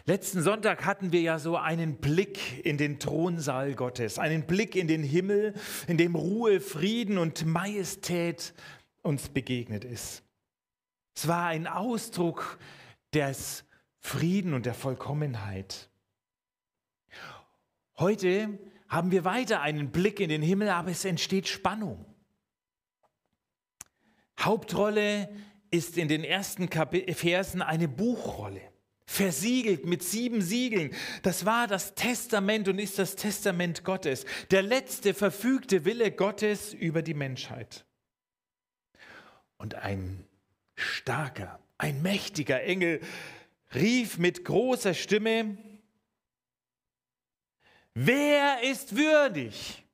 Letzten 0.06 0.40
Sonntag 0.40 0.86
hatten 0.86 1.12
wir 1.12 1.20
ja 1.20 1.38
so 1.38 1.58
einen 1.58 1.96
Blick 1.98 2.64
in 2.64 2.78
den 2.78 2.98
Thronsaal 2.98 3.74
Gottes, 3.74 4.18
einen 4.18 4.46
Blick 4.46 4.74
in 4.74 4.88
den 4.88 5.02
Himmel, 5.02 5.52
in 5.86 5.98
dem 5.98 6.14
Ruhe, 6.14 6.58
Frieden 6.58 7.18
und 7.18 7.44
Majestät 7.44 8.54
uns 9.02 9.28
begegnet 9.28 9.84
ist. 9.84 10.22
Es 11.14 11.28
war 11.28 11.48
ein 11.48 11.66
Ausdruck 11.66 12.58
des 13.12 13.66
Frieden 13.98 14.54
und 14.54 14.64
der 14.64 14.72
Vollkommenheit. 14.72 15.90
Heute 17.98 18.58
haben 18.88 19.10
wir 19.10 19.24
weiter 19.24 19.60
einen 19.60 19.90
Blick 19.90 20.20
in 20.20 20.28
den 20.28 20.42
Himmel, 20.42 20.68
aber 20.70 20.90
es 20.90 21.04
entsteht 21.04 21.48
Spannung. 21.48 22.04
Hauptrolle 24.40 25.28
ist 25.70 25.98
in 25.98 26.08
den 26.08 26.24
ersten 26.24 26.68
Versen 26.68 27.62
eine 27.62 27.88
Buchrolle 27.88 28.62
versiegelt 29.08 29.86
mit 29.86 30.02
sieben 30.02 30.42
Siegeln. 30.42 30.94
Das 31.22 31.46
war 31.46 31.66
das 31.66 31.94
Testament 31.94 32.68
und 32.68 32.78
ist 32.78 32.98
das 32.98 33.16
Testament 33.16 33.82
Gottes. 33.82 34.26
Der 34.50 34.60
letzte 34.60 35.14
verfügte 35.14 35.86
Wille 35.86 36.12
Gottes 36.12 36.74
über 36.74 37.00
die 37.00 37.14
Menschheit. 37.14 37.86
Und 39.56 39.76
ein 39.76 40.26
starker, 40.76 41.58
ein 41.78 42.02
mächtiger 42.02 42.62
Engel 42.62 43.00
rief 43.74 44.18
mit 44.18 44.44
großer 44.44 44.92
Stimme, 44.92 45.56
wer 47.94 48.62
ist 48.62 48.96
würdig, 48.96 49.84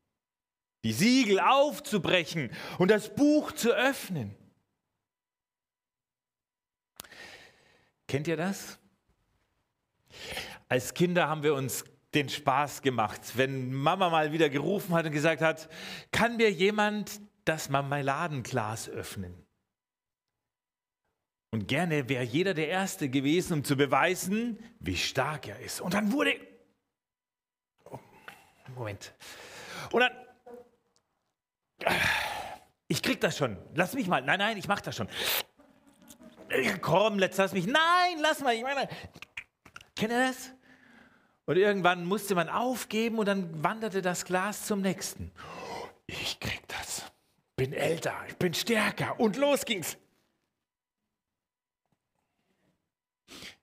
die 0.84 0.92
Siegel 0.92 1.40
aufzubrechen 1.40 2.50
und 2.78 2.90
das 2.90 3.14
Buch 3.14 3.52
zu 3.52 3.72
öffnen? 3.72 4.36
Kennt 8.06 8.28
ihr 8.28 8.36
das? 8.36 8.78
Als 10.68 10.94
Kinder 10.94 11.28
haben 11.28 11.42
wir 11.42 11.54
uns 11.54 11.84
den 12.14 12.28
Spaß 12.28 12.82
gemacht, 12.82 13.20
wenn 13.36 13.72
Mama 13.72 14.08
mal 14.08 14.32
wieder 14.32 14.48
gerufen 14.48 14.94
hat 14.94 15.06
und 15.06 15.12
gesagt 15.12 15.42
hat, 15.42 15.68
kann 16.12 16.36
mir 16.36 16.50
jemand 16.50 17.20
das 17.44 17.68
Marmeladenglas 17.68 18.88
öffnen? 18.88 19.34
Und 21.50 21.68
gerne 21.68 22.08
wäre 22.08 22.24
jeder 22.24 22.54
der 22.54 22.68
Erste 22.68 23.08
gewesen, 23.08 23.52
um 23.52 23.64
zu 23.64 23.76
beweisen, 23.76 24.58
wie 24.80 24.96
stark 24.96 25.48
er 25.48 25.60
ist. 25.60 25.80
Und 25.80 25.94
dann 25.94 26.12
wurde... 26.12 26.34
Moment. 28.74 29.12
Und 29.90 30.00
dann... 30.00 30.12
Ich 32.88 33.02
krieg 33.02 33.20
das 33.20 33.36
schon. 33.36 33.58
Lass 33.74 33.94
mich 33.94 34.06
mal. 34.06 34.22
Nein, 34.22 34.38
nein, 34.38 34.56
ich 34.56 34.68
mach 34.68 34.80
das 34.80 34.96
schon. 34.96 35.08
Komm, 36.80 37.18
lass 37.18 37.52
mich. 37.52 37.66
Nein, 37.66 38.18
lass 38.20 38.40
mal. 38.40 38.54
Ich 38.54 38.62
meine, 38.62 38.88
Kennt 39.96 40.12
ihr 40.12 40.26
das? 40.26 40.50
Und 41.46 41.56
irgendwann 41.56 42.04
musste 42.04 42.34
man 42.34 42.48
aufgeben 42.48 43.18
und 43.18 43.26
dann 43.26 43.62
wanderte 43.62 44.02
das 44.02 44.24
Glas 44.24 44.66
zum 44.66 44.80
nächsten. 44.80 45.30
Ich 46.06 46.40
krieg 46.40 46.64
bin 47.56 47.72
älter, 47.72 48.14
ich 48.28 48.36
bin 48.36 48.52
stärker 48.52 49.18
und 49.20 49.36
los 49.36 49.64
ging's. 49.64 49.96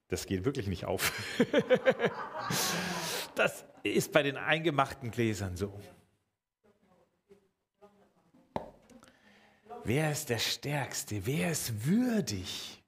Das 0.08 0.26
geht 0.26 0.46
wirklich 0.46 0.68
nicht 0.68 0.86
auf. 0.86 1.14
das 3.42 3.66
ist 3.84 4.12
bei 4.12 4.22
den 4.22 4.38
eingemachten 4.38 5.10
Gläsern 5.10 5.58
so. 5.58 5.80
Wer 9.84 10.12
ist 10.12 10.30
der 10.30 10.38
Stärkste? 10.38 11.26
Wer 11.26 11.52
ist 11.52 11.86
würdig? 11.86 12.84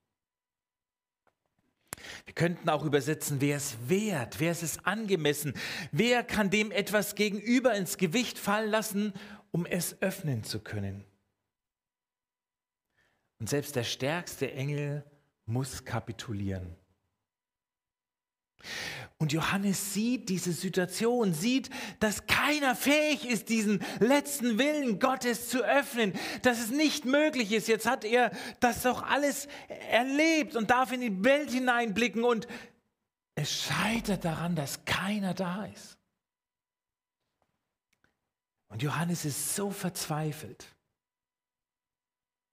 Wir 2.25 2.35
könnten 2.35 2.69
auch 2.69 2.85
übersetzen, 2.85 3.41
wer 3.41 3.57
ist 3.57 3.89
wert? 3.89 4.39
Wer 4.39 4.51
ist 4.51 4.61
es 4.61 4.85
angemessen? 4.85 5.53
Wer 5.91 6.23
kann 6.23 6.51
dem 6.51 6.71
etwas 6.71 7.15
gegenüber 7.15 7.73
ins 7.73 7.97
Gewicht 7.97 8.37
fallen 8.37 8.69
lassen, 8.69 9.13
um 9.51 9.65
es 9.65 10.01
öffnen 10.03 10.43
zu 10.43 10.59
können? 10.59 11.03
Und 13.39 13.49
selbst 13.49 13.75
der 13.75 13.83
stärkste 13.83 14.51
Engel 14.51 15.03
muss 15.45 15.83
kapitulieren. 15.83 16.75
Und 19.17 19.31
Johannes 19.31 19.93
sieht 19.93 20.29
diese 20.29 20.51
Situation, 20.51 21.33
sieht, 21.33 21.69
dass 21.99 22.27
keiner 22.27 22.75
fähig 22.75 23.25
ist, 23.25 23.49
diesen 23.49 23.83
letzten 23.99 24.57
Willen 24.57 24.99
Gottes 24.99 25.49
zu 25.49 25.63
öffnen, 25.63 26.13
dass 26.41 26.59
es 26.59 26.71
nicht 26.71 27.05
möglich 27.05 27.51
ist. 27.51 27.67
Jetzt 27.67 27.85
hat 27.85 28.03
er 28.03 28.31
das 28.59 28.81
doch 28.81 29.03
alles 29.03 29.47
erlebt 29.89 30.55
und 30.55 30.71
darf 30.71 30.91
in 30.91 31.01
die 31.01 31.23
Welt 31.23 31.51
hineinblicken 31.51 32.23
und 32.23 32.47
es 33.35 33.51
scheitert 33.51 34.25
daran, 34.25 34.55
dass 34.55 34.85
keiner 34.85 35.33
da 35.33 35.65
ist. 35.65 35.97
Und 38.67 38.81
Johannes 38.81 39.23
ist 39.23 39.55
so 39.55 39.71
verzweifelt, 39.71 40.65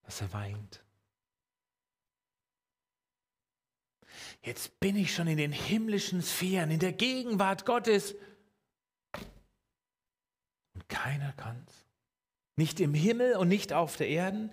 dass 0.03 0.20
er 0.20 0.33
weint. 0.33 0.85
Jetzt 4.42 4.81
bin 4.81 4.96
ich 4.96 5.14
schon 5.14 5.26
in 5.26 5.37
den 5.37 5.53
himmlischen 5.53 6.22
Sphären, 6.22 6.70
in 6.70 6.79
der 6.79 6.92
Gegenwart 6.92 7.66
Gottes. 7.66 8.14
Und 10.74 10.88
keiner 10.88 11.33
kann's. 11.37 11.85
Nicht 12.57 12.81
im 12.81 12.94
Himmel 12.94 13.37
und 13.37 13.48
nicht 13.48 13.72
auf 13.72 13.96
der 13.96 14.09
Erde. 14.09 14.50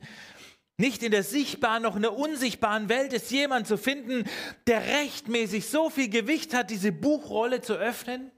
Nicht 0.78 1.02
in 1.02 1.12
der 1.12 1.24
sichtbaren 1.24 1.82
noch 1.82 1.96
in 1.96 2.04
der 2.04 2.14
unsichtbaren 2.14 2.88
Welt 2.88 3.12
ist 3.12 3.32
jemand 3.32 3.66
zu 3.66 3.78
finden, 3.78 4.26
der 4.68 4.86
rechtmäßig 4.86 5.68
so 5.68 5.90
viel 5.90 6.10
Gewicht 6.10 6.54
hat, 6.54 6.70
diese 6.70 6.92
Buchrolle 6.92 7.62
zu 7.62 7.74
öffnen. 7.74 8.32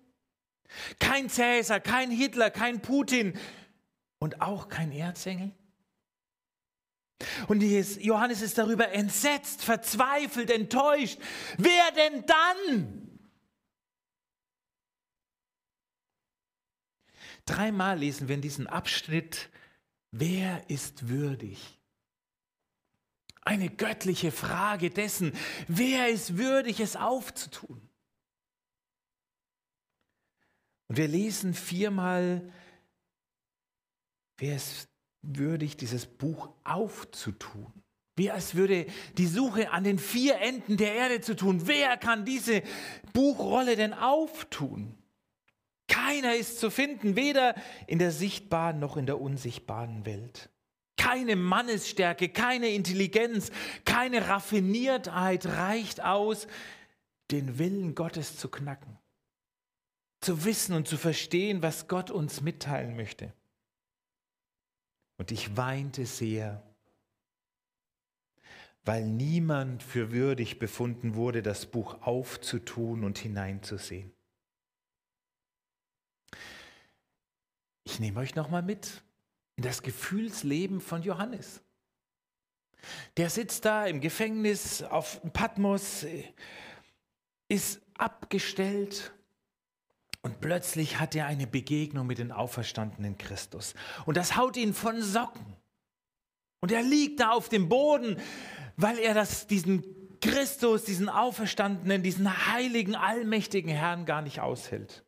Kein 0.99 1.29
Cäsar, 1.29 1.79
kein 1.79 2.11
Hitler, 2.11 2.49
kein 2.49 2.81
Putin 2.81 3.37
und 4.19 4.41
auch 4.41 4.69
kein 4.69 4.91
Erzengel. 4.91 5.51
Und 7.47 7.61
Johannes 7.61 8.41
ist 8.41 8.57
darüber 8.57 8.91
entsetzt, 8.91 9.63
verzweifelt, 9.63 10.49
enttäuscht. 10.49 11.19
Wer 11.57 11.91
denn 11.91 12.25
dann? 12.25 13.09
Dreimal 17.45 17.97
lesen 17.99 18.27
wir 18.27 18.35
in 18.35 18.41
diesem 18.41 18.67
Abschnitt, 18.67 19.49
wer 20.11 20.69
ist 20.69 21.09
würdig? 21.09 21.79
Eine 23.41 23.69
göttliche 23.69 24.31
Frage 24.31 24.91
dessen, 24.91 25.33
wer 25.67 26.09
ist 26.09 26.37
würdig, 26.37 26.79
es 26.79 26.95
aufzutun? 26.95 27.89
Und 30.87 30.97
wir 30.97 31.07
lesen 31.07 31.53
viermal, 31.53 32.53
wer 34.37 34.55
ist 34.55 34.88
würdig, 35.21 35.77
dieses 35.77 36.05
Buch 36.05 36.49
aufzutun. 36.63 37.71
Wie 38.15 38.31
als 38.31 38.55
würde 38.55 38.85
die 39.17 39.27
Suche 39.27 39.71
an 39.71 39.83
den 39.83 39.97
vier 39.97 40.39
Enden 40.39 40.75
der 40.75 40.93
Erde 40.93 41.21
zu 41.21 41.35
tun. 41.35 41.67
Wer 41.67 41.95
kann 41.95 42.25
diese 42.25 42.63
Buchrolle 43.13 43.77
denn 43.77 43.93
auftun? 43.93 44.97
Keiner 45.87 46.35
ist 46.35 46.59
zu 46.59 46.69
finden, 46.69 47.15
weder 47.15 47.55
in 47.87 47.97
der 47.97 48.11
sichtbaren 48.11 48.79
noch 48.79 48.97
in 48.97 49.05
der 49.05 49.21
unsichtbaren 49.21 50.05
Welt. 50.05 50.49
Keine 50.97 51.37
Mannesstärke, 51.37 52.27
keine 52.27 52.69
Intelligenz, 52.69 53.51
keine 53.85 54.27
Raffiniertheit 54.27 55.45
reicht 55.45 56.03
aus, 56.03 56.47
den 57.31 57.57
Willen 57.57 57.95
Gottes 57.95 58.37
zu 58.37 58.49
knacken. 58.49 58.97
Zu 60.19 60.43
wissen 60.43 60.75
und 60.75 60.89
zu 60.89 60.97
verstehen, 60.97 61.61
was 61.63 61.87
Gott 61.87 62.11
uns 62.11 62.41
mitteilen 62.41 62.97
möchte. 62.97 63.33
Und 65.19 65.31
ich 65.31 65.57
weinte 65.57 66.05
sehr, 66.05 66.63
weil 68.85 69.05
niemand 69.05 69.83
für 69.83 70.11
würdig 70.13 70.59
befunden 70.59 71.13
wurde, 71.13 71.43
das 71.43 71.65
Buch 71.65 72.01
aufzutun 72.01 73.03
und 73.03 73.19
hineinzusehen. 73.19 74.13
Ich 77.83 77.99
nehme 77.99 78.21
euch 78.21 78.35
nochmal 78.35 78.61
mit 78.63 79.03
in 79.57 79.63
das 79.63 79.83
Gefühlsleben 79.83 80.79
von 80.79 81.03
Johannes. 81.03 81.61
Der 83.17 83.29
sitzt 83.29 83.65
da 83.65 83.87
im 83.87 83.99
Gefängnis 83.99 84.83
auf 84.83 85.21
Patmos, 85.33 86.05
ist 87.49 87.81
abgestellt, 87.97 89.11
und 90.21 90.41
plötzlich 90.41 90.99
hat 90.99 91.15
er 91.15 91.27
eine 91.27 91.47
Begegnung 91.47 92.07
mit 92.07 92.17
dem 92.17 92.31
auferstandenen 92.31 93.17
Christus. 93.17 93.73
Und 94.05 94.17
das 94.17 94.35
haut 94.35 94.57
ihn 94.57 94.73
von 94.73 95.01
Socken. 95.01 95.55
Und 96.61 96.71
er 96.71 96.83
liegt 96.83 97.21
da 97.21 97.31
auf 97.31 97.47
dem 97.47 97.69
Boden, 97.69 98.17
weil 98.75 98.99
er 98.99 99.13
das, 99.13 99.47
diesen 99.47 99.83
Christus, 100.19 100.83
diesen 100.83 101.07
Auferstandenen, 101.07 102.03
diesen 102.03 102.47
heiligen, 102.51 102.95
allmächtigen 102.95 103.71
Herrn 103.71 104.05
gar 104.05 104.21
nicht 104.21 104.41
aushält. 104.41 105.05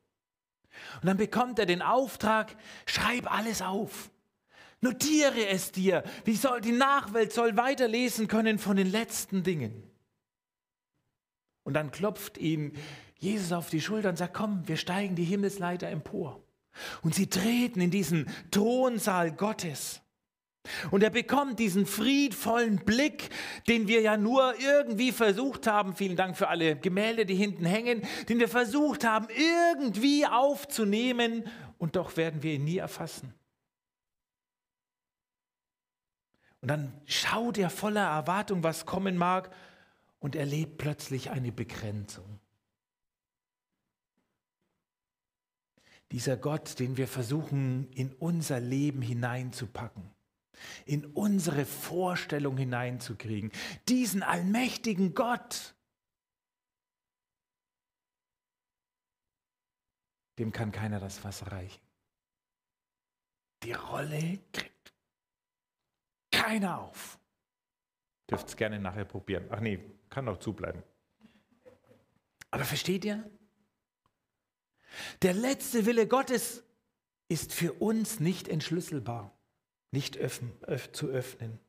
Und 1.02 1.08
dann 1.08 1.18
bekommt 1.18 1.60
er 1.60 1.66
den 1.66 1.82
Auftrag, 1.82 2.56
schreib 2.86 3.30
alles 3.30 3.62
auf. 3.62 4.10
Notiere 4.80 5.48
es 5.48 5.72
dir. 5.72 6.04
Wie 6.24 6.36
soll 6.36 6.62
die 6.62 6.72
Nachwelt 6.72 7.34
soll 7.34 7.58
weiterlesen 7.58 8.28
können 8.28 8.58
von 8.58 8.78
den 8.78 8.90
letzten 8.90 9.44
Dingen. 9.44 9.84
Und 11.64 11.74
dann 11.74 11.92
klopft 11.92 12.38
ihn 12.38 12.74
Jesus 13.22 13.52
auf 13.52 13.70
die 13.70 13.82
Schulter 13.82 14.10
und 14.10 14.18
sagt, 14.18 14.34
komm, 14.34 14.68
wir 14.68 14.78
steigen 14.78 15.16
die 15.16 15.24
Himmelsleiter 15.24 15.88
empor. 15.88 16.44
Und 17.04 17.14
sie 17.14 17.28
treten 17.28 17.80
in 17.80 17.92
diesen 17.92 18.26
Thronsaal 18.50 19.32
Gottes. 19.32 20.02
Und 20.90 21.04
er 21.04 21.12
bekommt 21.12 21.60
diesen 21.60 21.86
friedvollen 21.86 22.78
Blick, 22.78 23.30
den 23.68 23.88
wir 23.88 24.02
ja 24.02 24.18
nur 24.18 24.60
irgendwie 24.60 25.12
versucht 25.12 25.68
haben, 25.68 25.96
vielen 25.96 26.16
Dank 26.16 26.36
für 26.36 26.48
alle 26.48 26.76
Gemälde, 26.76 27.26
die 27.26 27.36
hinten 27.36 27.66
hängen, 27.66 28.02
den 28.28 28.40
wir 28.40 28.50
versucht 28.50 29.04
haben, 29.04 29.28
irgendwie 29.36 30.26
aufzunehmen, 30.26 31.44
und 31.78 31.96
doch 31.96 32.18
werden 32.18 32.44
wir 32.44 32.54
ihn 32.54 32.64
nie 32.64 32.78
erfassen. 32.78 33.34
Und 36.62 36.68
dann 36.68 36.94
schaut 37.06 37.58
er 37.58 37.70
voller 37.72 38.08
Erwartung, 38.08 38.64
was 38.64 38.86
kommen 38.86 39.18
mag, 39.18 39.52
und 40.20 40.36
erlebt 40.36 40.78
plötzlich 40.78 41.32
eine 41.32 41.52
Begrenzung. 41.52 42.41
Dieser 46.12 46.36
Gott, 46.36 46.80
den 46.80 46.98
wir 46.98 47.08
versuchen 47.08 47.90
in 47.94 48.14
unser 48.14 48.60
Leben 48.60 49.02
hineinzupacken, 49.02 50.04
in 50.86 51.06
unsere 51.06 51.66
Vorstellung 51.66 52.58
hineinzukriegen, 52.58 53.52
diesen 53.88 54.22
allmächtigen 54.22 55.14
Gott, 55.14 55.74
dem 60.38 60.52
kann 60.52 60.72
keiner 60.72 61.00
das 61.00 61.24
Wasser 61.24 61.52
reichen. 61.52 61.82
Die 63.64 63.74
Rolle 63.74 64.40
kriegt 64.52 64.94
keiner 66.32 66.82
auf. 66.82 67.20
Dürft 68.30 68.48
es 68.50 68.56
gerne 68.56 68.80
nachher 68.80 69.06
probieren. 69.06 69.46
Ach 69.50 69.60
nee, 69.60 69.80
kann 70.10 70.26
noch 70.26 70.38
zubleiben. 70.38 70.84
Aber 72.50 72.66
versteht 72.66 73.06
ihr? 73.06 73.30
Der 75.22 75.34
letzte 75.34 75.86
Wille 75.86 76.08
Gottes 76.08 76.64
ist 77.28 77.54
für 77.54 77.74
uns 77.74 78.20
nicht 78.20 78.48
entschlüsselbar, 78.48 79.38
nicht 79.92 80.18
öffnen, 80.18 80.52
öff, 80.64 80.92
zu 80.92 81.08
öffnen. 81.08 81.60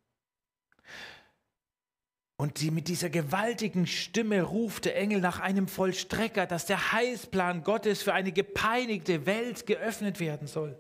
Und 2.37 2.61
die, 2.61 2.72
mit 2.72 2.88
dieser 2.88 3.08
gewaltigen 3.08 3.87
Stimme 3.87 4.42
ruft 4.42 4.87
der 4.87 4.96
Engel 4.96 5.20
nach 5.20 5.38
einem 5.38 5.68
Vollstrecker, 5.68 6.46
dass 6.46 6.66
der 6.66 6.90
Heilsplan 6.90 7.62
Gottes 7.62 8.02
für 8.02 8.14
eine 8.14 8.32
gepeinigte 8.32 9.26
Welt 9.26 9.66
geöffnet 9.66 10.18
werden 10.18 10.48
soll. 10.48 10.76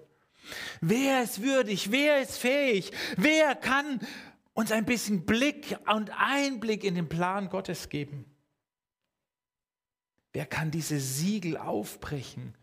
Wer 0.80 1.22
ist 1.22 1.42
würdig? 1.42 1.92
Wer 1.92 2.20
ist 2.20 2.38
fähig? 2.38 2.90
Wer 3.16 3.54
kann 3.54 4.00
uns 4.54 4.72
ein 4.72 4.84
bisschen 4.84 5.24
Blick 5.24 5.76
und 5.86 6.10
Einblick 6.18 6.82
in 6.82 6.96
den 6.96 7.08
Plan 7.08 7.48
Gottes 7.48 7.88
geben? 7.88 8.31
Wer 10.32 10.46
kann 10.46 10.70
diese 10.70 10.98
Siegel 10.98 11.56
aufbrechen? 11.56 12.54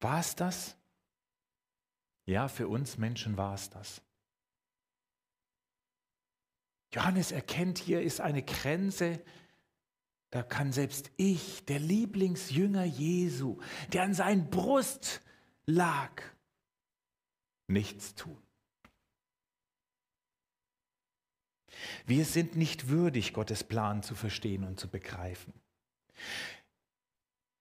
War 0.00 0.20
es 0.20 0.34
das? 0.34 0.76
Ja, 2.24 2.48
für 2.48 2.68
uns 2.68 2.98
Menschen 2.98 3.36
war 3.36 3.54
es 3.54 3.70
das. 3.70 4.02
Johannes 6.94 7.32
erkennt, 7.32 7.78
hier 7.78 8.00
ist 8.00 8.20
eine 8.20 8.42
Grenze, 8.42 9.22
da 10.30 10.42
kann 10.42 10.72
selbst 10.72 11.10
ich, 11.16 11.64
der 11.66 11.78
Lieblingsjünger 11.78 12.84
Jesu, 12.84 13.60
der 13.92 14.02
an 14.02 14.14
seinen 14.14 14.50
Brust 14.50 15.22
lag, 15.66 16.22
nichts 17.66 18.14
tun. 18.14 18.42
Wir 22.06 22.24
sind 22.24 22.56
nicht 22.56 22.88
würdig, 22.88 23.32
Gottes 23.32 23.64
Plan 23.64 24.02
zu 24.02 24.14
verstehen 24.14 24.64
und 24.64 24.78
zu 24.78 24.88
begreifen. 24.88 25.52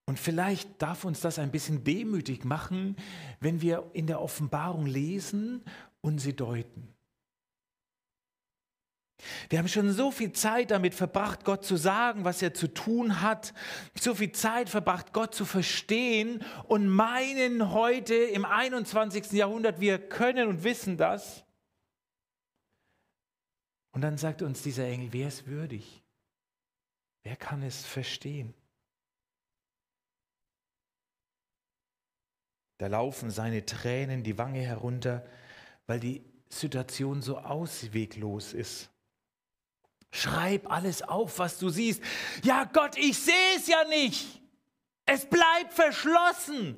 Und 0.05 0.17
vielleicht 0.17 0.81
darf 0.81 1.03
uns 1.03 1.19
das 1.19 1.37
ein 1.37 1.51
bisschen 1.51 1.83
demütig 1.83 2.45
machen, 2.45 2.95
wenn 3.39 3.61
wir 3.61 3.89
in 3.93 4.07
der 4.07 4.21
Offenbarung 4.21 4.85
lesen 4.85 5.63
und 6.01 6.19
sie 6.19 6.33
deuten. 6.33 6.93
Wir 9.49 9.59
haben 9.59 9.67
schon 9.67 9.91
so 9.91 10.11
viel 10.11 10.31
Zeit 10.31 10.71
damit 10.71 10.93
verbracht, 10.93 11.43
Gott 11.43 11.65
zu 11.65 11.75
sagen, 11.75 12.23
was 12.23 12.41
er 12.41 12.53
zu 12.53 12.67
tun 12.67 13.21
hat, 13.21 13.53
so 13.99 14.13
viel 14.13 14.31
Zeit 14.31 14.69
verbracht, 14.69 15.11
Gott 15.11 15.33
zu 15.33 15.43
verstehen 15.43 16.43
und 16.67 16.87
meinen 16.87 17.71
heute 17.71 18.13
im 18.13 18.45
21. 18.45 19.31
Jahrhundert, 19.31 19.79
wir 19.79 19.97
können 19.97 20.47
und 20.47 20.63
wissen 20.63 20.97
das. 20.97 21.46
Und 23.97 24.01
dann 24.01 24.19
sagt 24.19 24.43
uns 24.43 24.61
dieser 24.61 24.85
Engel, 24.85 25.11
wer 25.11 25.27
ist 25.27 25.47
würdig? 25.47 26.03
Wer 27.23 27.35
kann 27.35 27.63
es 27.63 27.83
verstehen? 27.83 28.53
Da 32.77 32.85
laufen 32.85 33.31
seine 33.31 33.65
Tränen 33.65 34.21
die 34.21 34.37
Wange 34.37 34.61
herunter, 34.61 35.25
weil 35.87 35.99
die 35.99 36.23
Situation 36.47 37.23
so 37.23 37.39
ausweglos 37.39 38.53
ist. 38.53 38.91
Schreib 40.11 40.69
alles 40.69 41.01
auf, 41.01 41.39
was 41.39 41.57
du 41.57 41.69
siehst. 41.69 42.03
Ja, 42.43 42.65
Gott, 42.65 42.95
ich 42.99 43.17
sehe 43.17 43.55
es 43.55 43.65
ja 43.65 43.83
nicht. 43.85 44.43
Es 45.07 45.27
bleibt 45.27 45.73
verschlossen. 45.73 46.77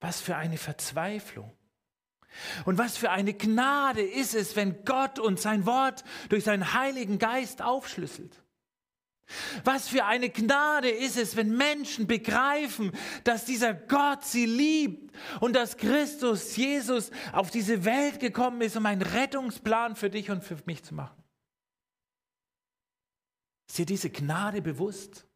Was 0.00 0.20
für 0.20 0.36
eine 0.36 0.58
Verzweiflung. 0.58 1.50
Und 2.64 2.78
was 2.78 2.96
für 2.96 3.10
eine 3.10 3.34
Gnade 3.34 4.02
ist 4.02 4.34
es, 4.34 4.56
wenn 4.56 4.84
Gott 4.84 5.18
uns 5.18 5.42
sein 5.42 5.66
Wort 5.66 6.04
durch 6.28 6.44
seinen 6.44 6.72
Heiligen 6.74 7.18
Geist 7.18 7.62
aufschlüsselt. 7.62 8.42
Was 9.64 9.88
für 9.88 10.04
eine 10.04 10.28
Gnade 10.30 10.90
ist 10.90 11.16
es, 11.16 11.36
wenn 11.36 11.56
Menschen 11.56 12.06
begreifen, 12.06 12.92
dass 13.24 13.44
dieser 13.44 13.74
Gott 13.74 14.24
sie 14.24 14.46
liebt 14.46 15.14
und 15.40 15.54
dass 15.54 15.76
Christus, 15.76 16.56
Jesus, 16.56 17.10
auf 17.32 17.50
diese 17.50 17.84
Welt 17.84 18.18
gekommen 18.20 18.60
ist, 18.60 18.76
um 18.76 18.86
einen 18.86 19.02
Rettungsplan 19.02 19.94
für 19.94 20.10
dich 20.10 20.30
und 20.30 20.42
für 20.42 20.56
mich 20.66 20.82
zu 20.82 20.94
machen. 20.94 21.22
Ist 23.68 23.78
dir 23.78 23.86
diese 23.86 24.10
Gnade 24.10 24.62
bewusst? 24.62 25.26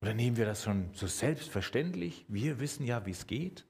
Oder 0.00 0.14
nehmen 0.14 0.36
wir 0.36 0.46
das 0.46 0.62
schon 0.62 0.90
so 0.94 1.06
selbstverständlich? 1.06 2.24
Wir 2.28 2.60
wissen 2.60 2.86
ja, 2.86 3.04
wie 3.04 3.10
es 3.10 3.26
geht. 3.26 3.67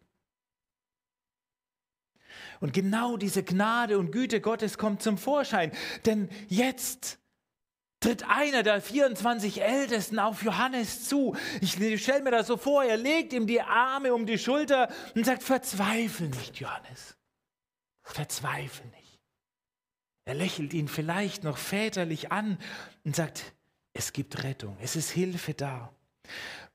Und 2.60 2.72
genau 2.72 3.16
diese 3.16 3.42
Gnade 3.42 3.98
und 3.98 4.12
Güte 4.12 4.40
Gottes 4.40 4.78
kommt 4.78 5.02
zum 5.02 5.18
Vorschein. 5.18 5.72
Denn 6.06 6.28
jetzt 6.48 7.18
tritt 8.00 8.28
einer 8.28 8.62
der 8.62 8.80
24 8.80 9.62
Ältesten 9.62 10.18
auf 10.18 10.42
Johannes 10.42 11.08
zu. 11.08 11.36
Ich 11.60 11.72
stelle 12.02 12.22
mir 12.22 12.30
das 12.30 12.46
so 12.46 12.56
vor, 12.56 12.84
er 12.84 12.96
legt 12.96 13.32
ihm 13.32 13.46
die 13.46 13.60
Arme 13.60 14.14
um 14.14 14.26
die 14.26 14.38
Schulter 14.38 14.88
und 15.14 15.26
sagt, 15.26 15.42
verzweifel 15.42 16.28
nicht, 16.28 16.56
Johannes. 16.56 17.16
Verzweifel 18.02 18.86
nicht. 18.86 19.20
Er 20.24 20.34
lächelt 20.34 20.74
ihn 20.74 20.88
vielleicht 20.88 21.42
noch 21.44 21.58
väterlich 21.58 22.30
an 22.30 22.58
und 23.04 23.16
sagt, 23.16 23.54
es 23.94 24.12
gibt 24.12 24.42
Rettung, 24.44 24.76
es 24.80 24.94
ist 24.94 25.10
Hilfe 25.10 25.54
da. 25.54 25.92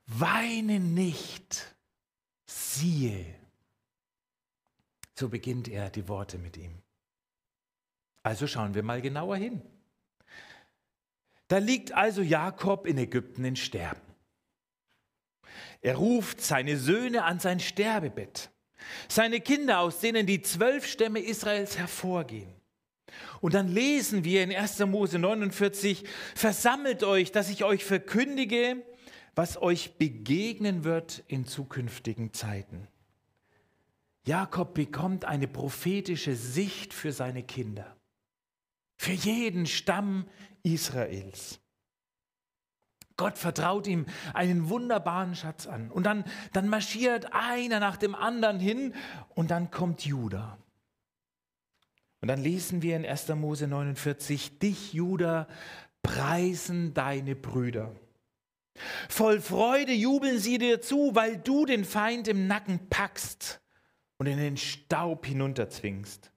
Weine 0.06 0.80
nicht, 0.80 1.74
siehe. 2.46 3.24
So 5.14 5.28
beginnt 5.28 5.68
er 5.68 5.90
die 5.90 6.08
Worte 6.08 6.38
mit 6.38 6.56
ihm. 6.56 6.82
Also 8.22 8.46
schauen 8.46 8.74
wir 8.74 8.82
mal 8.82 9.00
genauer 9.00 9.36
hin. 9.36 9.62
Da 11.48 11.58
liegt 11.58 11.92
also 11.92 12.22
Jakob 12.22 12.86
in 12.86 12.98
Ägypten 12.98 13.44
in 13.44 13.54
Sterben. 13.54 14.00
Er 15.82 15.96
ruft 15.96 16.40
seine 16.40 16.78
Söhne 16.78 17.24
an 17.24 17.38
sein 17.38 17.60
Sterbebett, 17.60 18.50
seine 19.08 19.40
Kinder, 19.40 19.80
aus 19.80 20.00
denen 20.00 20.26
die 20.26 20.40
zwölf 20.40 20.86
Stämme 20.86 21.20
Israels 21.20 21.76
hervorgehen. 21.76 22.52
Und 23.40 23.52
dann 23.54 23.68
lesen 23.68 24.24
wir 24.24 24.42
in 24.42 24.54
1. 24.54 24.80
Mose 24.86 25.18
49, 25.18 26.04
versammelt 26.34 27.04
euch, 27.04 27.30
dass 27.30 27.50
ich 27.50 27.62
euch 27.62 27.84
verkündige, 27.84 28.82
was 29.34 29.60
euch 29.60 29.98
begegnen 29.98 30.84
wird 30.84 31.22
in 31.28 31.46
zukünftigen 31.46 32.32
Zeiten. 32.32 32.88
Jakob 34.26 34.74
bekommt 34.74 35.26
eine 35.26 35.46
prophetische 35.46 36.34
Sicht 36.34 36.94
für 36.94 37.12
seine 37.12 37.42
Kinder, 37.42 37.96
für 38.96 39.12
jeden 39.12 39.66
Stamm 39.66 40.26
Israels. 40.62 41.60
Gott 43.16 43.38
vertraut 43.38 43.86
ihm 43.86 44.06
einen 44.32 44.70
wunderbaren 44.70 45.36
Schatz 45.36 45.66
an. 45.66 45.90
Und 45.90 46.04
dann, 46.04 46.24
dann 46.52 46.68
marschiert 46.68 47.32
einer 47.32 47.78
nach 47.78 47.96
dem 47.96 48.14
anderen 48.14 48.58
hin 48.58 48.94
und 49.34 49.50
dann 49.50 49.70
kommt 49.70 50.04
Judah. 50.04 50.58
Und 52.20 52.28
dann 52.28 52.42
lesen 52.42 52.82
wir 52.82 52.96
in 52.96 53.06
1. 53.06 53.28
Mose 53.28 53.68
49, 53.68 54.58
dich, 54.58 54.94
Judah, 54.94 55.46
preisen 56.02 56.94
deine 56.94 57.36
Brüder. 57.36 57.94
Voll 59.08 59.40
Freude 59.40 59.92
jubeln 59.92 60.40
sie 60.40 60.58
dir 60.58 60.80
zu, 60.80 61.14
weil 61.14 61.36
du 61.36 61.66
den 61.66 61.84
Feind 61.84 62.26
im 62.26 62.48
Nacken 62.48 62.88
packst 62.88 63.60
und 64.24 64.32
in 64.32 64.38
den 64.38 64.56
Staub 64.56 65.26
hinunterzwingst. 65.26 66.30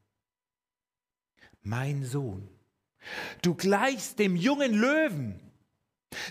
Mein 1.62 2.04
Sohn, 2.04 2.50
Du 3.42 3.56
gleichst 3.56 4.20
dem 4.20 4.36
jungen 4.36 4.74
Löwen, 4.74 5.40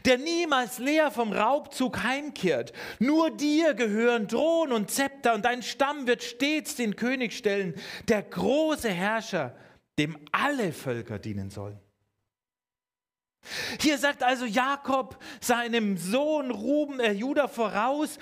der 0.05 0.19
niemals 0.19 0.79
leer 0.79 1.11
vom 1.11 1.33
Raubzug 1.33 2.03
heimkehrt. 2.03 2.73
Nur 2.99 3.31
dir 3.31 3.75
gehören 3.75 4.29
Thron 4.29 4.73
und 4.73 4.91
Zepter 4.91 5.35
und 5.35 5.45
dein 5.45 5.63
Stamm 5.63 6.07
wird 6.07 6.23
stets 6.23 6.77
den 6.77 6.97
König 6.97 7.37
stellen, 7.37 7.75
der 8.09 8.23
große 8.23 8.91
Herrscher, 8.91 9.55
dem 9.99 10.19
alle 10.33 10.73
Völker 10.73 11.19
dienen 11.19 11.51
sollen. 11.51 11.79
Hier 13.81 13.97
sagt 13.97 14.25
also 14.25 14.45
Jakob 14.45 15.23
seinem 15.41 15.97
Sohn 15.97 16.51
Ruben, 16.51 16.99
äh, 16.99 17.13
Judah 17.13 17.47
voraus, 17.47 18.19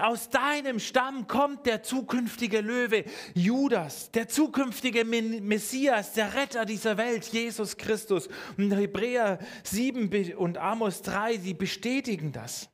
aus 0.00 0.28
deinem 0.28 0.78
Stamm 0.78 1.26
kommt 1.26 1.66
der 1.66 1.82
zukünftige 1.82 2.60
Löwe, 2.60 3.04
Judas, 3.34 4.10
der 4.10 4.28
zukünftige 4.28 5.04
Messias, 5.04 6.12
der 6.12 6.34
Retter 6.34 6.64
dieser 6.64 6.96
Welt, 6.96 7.26
Jesus 7.26 7.76
Christus. 7.76 8.28
Und 8.56 8.72
Hebräer 8.72 9.38
7 9.62 10.34
und 10.34 10.58
Amos 10.58 11.02
3, 11.02 11.36
die 11.38 11.54
bestätigen 11.54 12.32
das. 12.32 12.68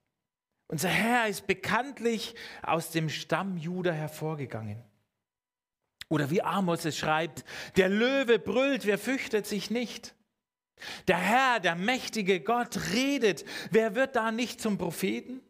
Unser 0.68 0.88
Herr 0.88 1.28
ist 1.28 1.46
bekanntlich 1.46 2.34
aus 2.62 2.90
dem 2.90 3.08
Stamm 3.08 3.56
Juda 3.56 3.92
hervorgegangen. 3.92 4.82
Oder 6.08 6.30
wie 6.30 6.42
Amos 6.42 6.84
es 6.84 6.96
schreibt, 6.96 7.44
der 7.76 7.88
Löwe 7.88 8.38
brüllt, 8.38 8.86
wer 8.86 8.98
fürchtet 8.98 9.46
sich 9.46 9.70
nicht? 9.70 10.14
Der 11.08 11.18
Herr, 11.18 11.60
der 11.60 11.76
mächtige 11.76 12.40
Gott 12.40 12.92
redet, 12.92 13.44
wer 13.70 13.94
wird 13.94 14.16
da 14.16 14.32
nicht 14.32 14.60
zum 14.60 14.78
Propheten? 14.78 15.40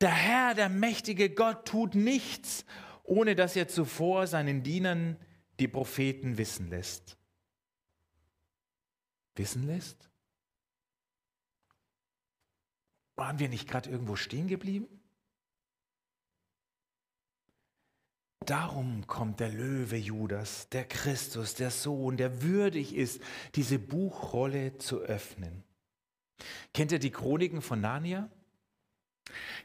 Der 0.00 0.10
Herr, 0.10 0.54
der 0.54 0.68
mächtige 0.68 1.30
Gott, 1.30 1.66
tut 1.66 1.94
nichts, 1.94 2.64
ohne 3.02 3.34
dass 3.34 3.56
er 3.56 3.68
zuvor 3.68 4.26
seinen 4.26 4.62
Dienern, 4.62 5.16
die 5.58 5.68
Propheten, 5.68 6.38
wissen 6.38 6.68
lässt. 6.68 7.16
Wissen 9.34 9.64
lässt? 9.64 10.08
Waren 13.16 13.40
wir 13.40 13.48
nicht 13.48 13.68
gerade 13.68 13.90
irgendwo 13.90 14.14
stehen 14.14 14.46
geblieben? 14.46 14.86
Darum 18.46 19.06
kommt 19.06 19.40
der 19.40 19.50
Löwe 19.50 19.96
Judas, 19.96 20.68
der 20.70 20.86
Christus, 20.86 21.54
der 21.54 21.70
Sohn, 21.70 22.16
der 22.16 22.40
würdig 22.42 22.94
ist, 22.94 23.20
diese 23.56 23.78
Buchrolle 23.78 24.78
zu 24.78 25.00
öffnen. 25.00 25.64
Kennt 26.72 26.92
ihr 26.92 26.98
die 26.98 27.10
Chroniken 27.10 27.60
von 27.60 27.80
Narnia? 27.80 28.30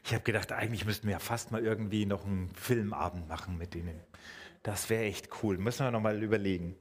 Ich 0.04 0.12
habe 0.12 0.24
gedacht, 0.24 0.52
eigentlich 0.52 0.84
müssten 0.84 1.06
wir 1.06 1.12
ja 1.12 1.18
fast 1.18 1.50
mal 1.50 1.64
irgendwie 1.64 2.06
noch 2.06 2.24
einen 2.24 2.50
Filmabend 2.54 3.28
machen 3.28 3.56
mit 3.58 3.74
denen. 3.74 4.00
Das 4.62 4.90
wäre 4.90 5.04
echt 5.04 5.28
cool. 5.42 5.58
Müssen 5.58 5.84
wir 5.84 5.90
noch 5.90 6.00
mal 6.00 6.22
überlegen. 6.22 6.76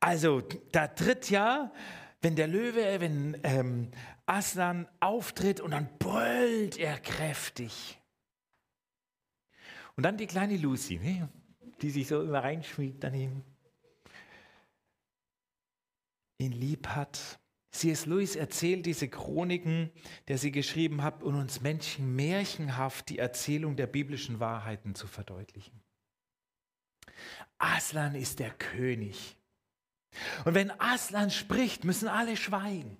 Also, 0.00 0.42
da 0.72 0.88
tritt 0.88 1.30
ja, 1.30 1.72
wenn 2.22 2.36
der 2.36 2.48
Löwe, 2.48 3.00
wenn 3.00 3.38
ähm, 3.42 3.90
Aslan 4.26 4.88
auftritt 5.00 5.60
und 5.60 5.70
dann 5.70 5.88
brüllt 5.98 6.78
er 6.78 6.98
kräftig. 6.98 8.00
Und 9.96 10.02
dann 10.02 10.16
die 10.16 10.26
kleine 10.26 10.56
Lucy, 10.56 10.98
ne? 10.98 11.28
die 11.82 11.90
sich 11.90 12.08
so 12.08 12.22
immer 12.22 12.42
reinschmiegt 12.42 13.04
an 13.04 13.14
ihn. 13.14 13.44
Ihn 16.38 16.52
lieb 16.52 16.88
hat. 16.88 17.38
C.S. 17.74 18.06
Lewis 18.06 18.36
erzählt 18.36 18.86
diese 18.86 19.08
Chroniken, 19.08 19.90
der 20.28 20.38
sie 20.38 20.52
geschrieben 20.52 21.02
hat, 21.02 21.24
um 21.24 21.36
uns 21.36 21.60
Menschen 21.60 22.14
märchenhaft 22.14 23.08
die 23.08 23.18
Erzählung 23.18 23.74
der 23.74 23.88
biblischen 23.88 24.38
Wahrheiten 24.38 24.94
zu 24.94 25.08
verdeutlichen. 25.08 25.82
Aslan 27.58 28.14
ist 28.14 28.38
der 28.38 28.50
König. 28.50 29.36
Und 30.44 30.54
wenn 30.54 30.70
Aslan 30.80 31.32
spricht, 31.32 31.84
müssen 31.84 32.06
alle 32.06 32.36
schweigen. 32.36 32.96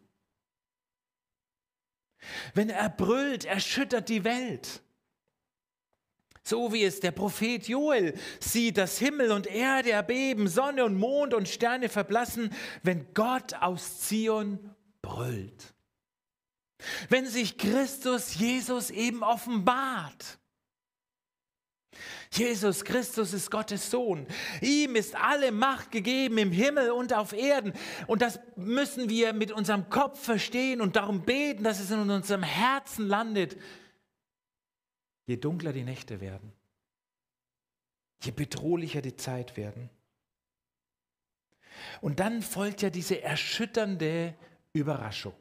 Wenn 2.54 2.68
er 2.68 2.88
brüllt, 2.88 3.44
erschüttert 3.44 4.08
die 4.08 4.24
Welt. 4.24 4.82
So 6.46 6.74
wie 6.74 6.84
es 6.84 7.00
der 7.00 7.12
Prophet 7.12 7.66
Joel 7.66 8.14
sieht, 8.38 8.76
dass 8.76 8.98
Himmel 8.98 9.32
und 9.32 9.46
Erde 9.46 9.92
erbeben, 9.92 10.46
Sonne 10.46 10.84
und 10.84 10.98
Mond 10.98 11.32
und 11.32 11.48
Sterne 11.48 11.88
verblassen, 11.88 12.50
wenn 12.82 13.06
Gott 13.14 13.54
aus 13.54 14.00
Zion 14.00 14.58
brüllt. 15.00 15.74
Wenn 17.08 17.26
sich 17.26 17.56
Christus 17.56 18.34
Jesus 18.34 18.90
eben 18.90 19.22
offenbart. 19.22 20.38
Jesus 22.30 22.84
Christus 22.84 23.32
ist 23.32 23.50
Gottes 23.50 23.90
Sohn. 23.90 24.26
Ihm 24.60 24.96
ist 24.96 25.14
alle 25.14 25.50
Macht 25.50 25.92
gegeben 25.92 26.36
im 26.36 26.52
Himmel 26.52 26.90
und 26.90 27.14
auf 27.14 27.32
Erden. 27.32 27.72
Und 28.06 28.20
das 28.20 28.40
müssen 28.56 29.08
wir 29.08 29.32
mit 29.32 29.52
unserem 29.52 29.88
Kopf 29.88 30.22
verstehen 30.22 30.80
und 30.82 30.96
darum 30.96 31.22
beten, 31.24 31.64
dass 31.64 31.80
es 31.80 31.90
in 31.90 32.10
unserem 32.10 32.42
Herzen 32.42 33.06
landet. 33.06 33.56
Je 35.26 35.36
dunkler 35.36 35.72
die 35.72 35.84
Nächte 35.84 36.20
werden, 36.20 36.52
je 38.22 38.30
bedrohlicher 38.30 39.02
die 39.02 39.16
Zeit 39.16 39.56
werden. 39.56 39.90
Und 42.00 42.20
dann 42.20 42.42
folgt 42.42 42.82
ja 42.82 42.90
diese 42.90 43.22
erschütternde 43.22 44.34
Überraschung. 44.72 45.34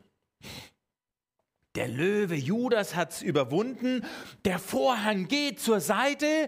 Der 1.75 1.87
Löwe 1.87 2.35
Judas 2.35 2.95
hat 2.95 3.11
es 3.11 3.21
überwunden, 3.21 4.05
der 4.45 4.59
Vorhang 4.59 5.27
geht 5.27 5.59
zur 5.59 5.79
Seite 5.79 6.47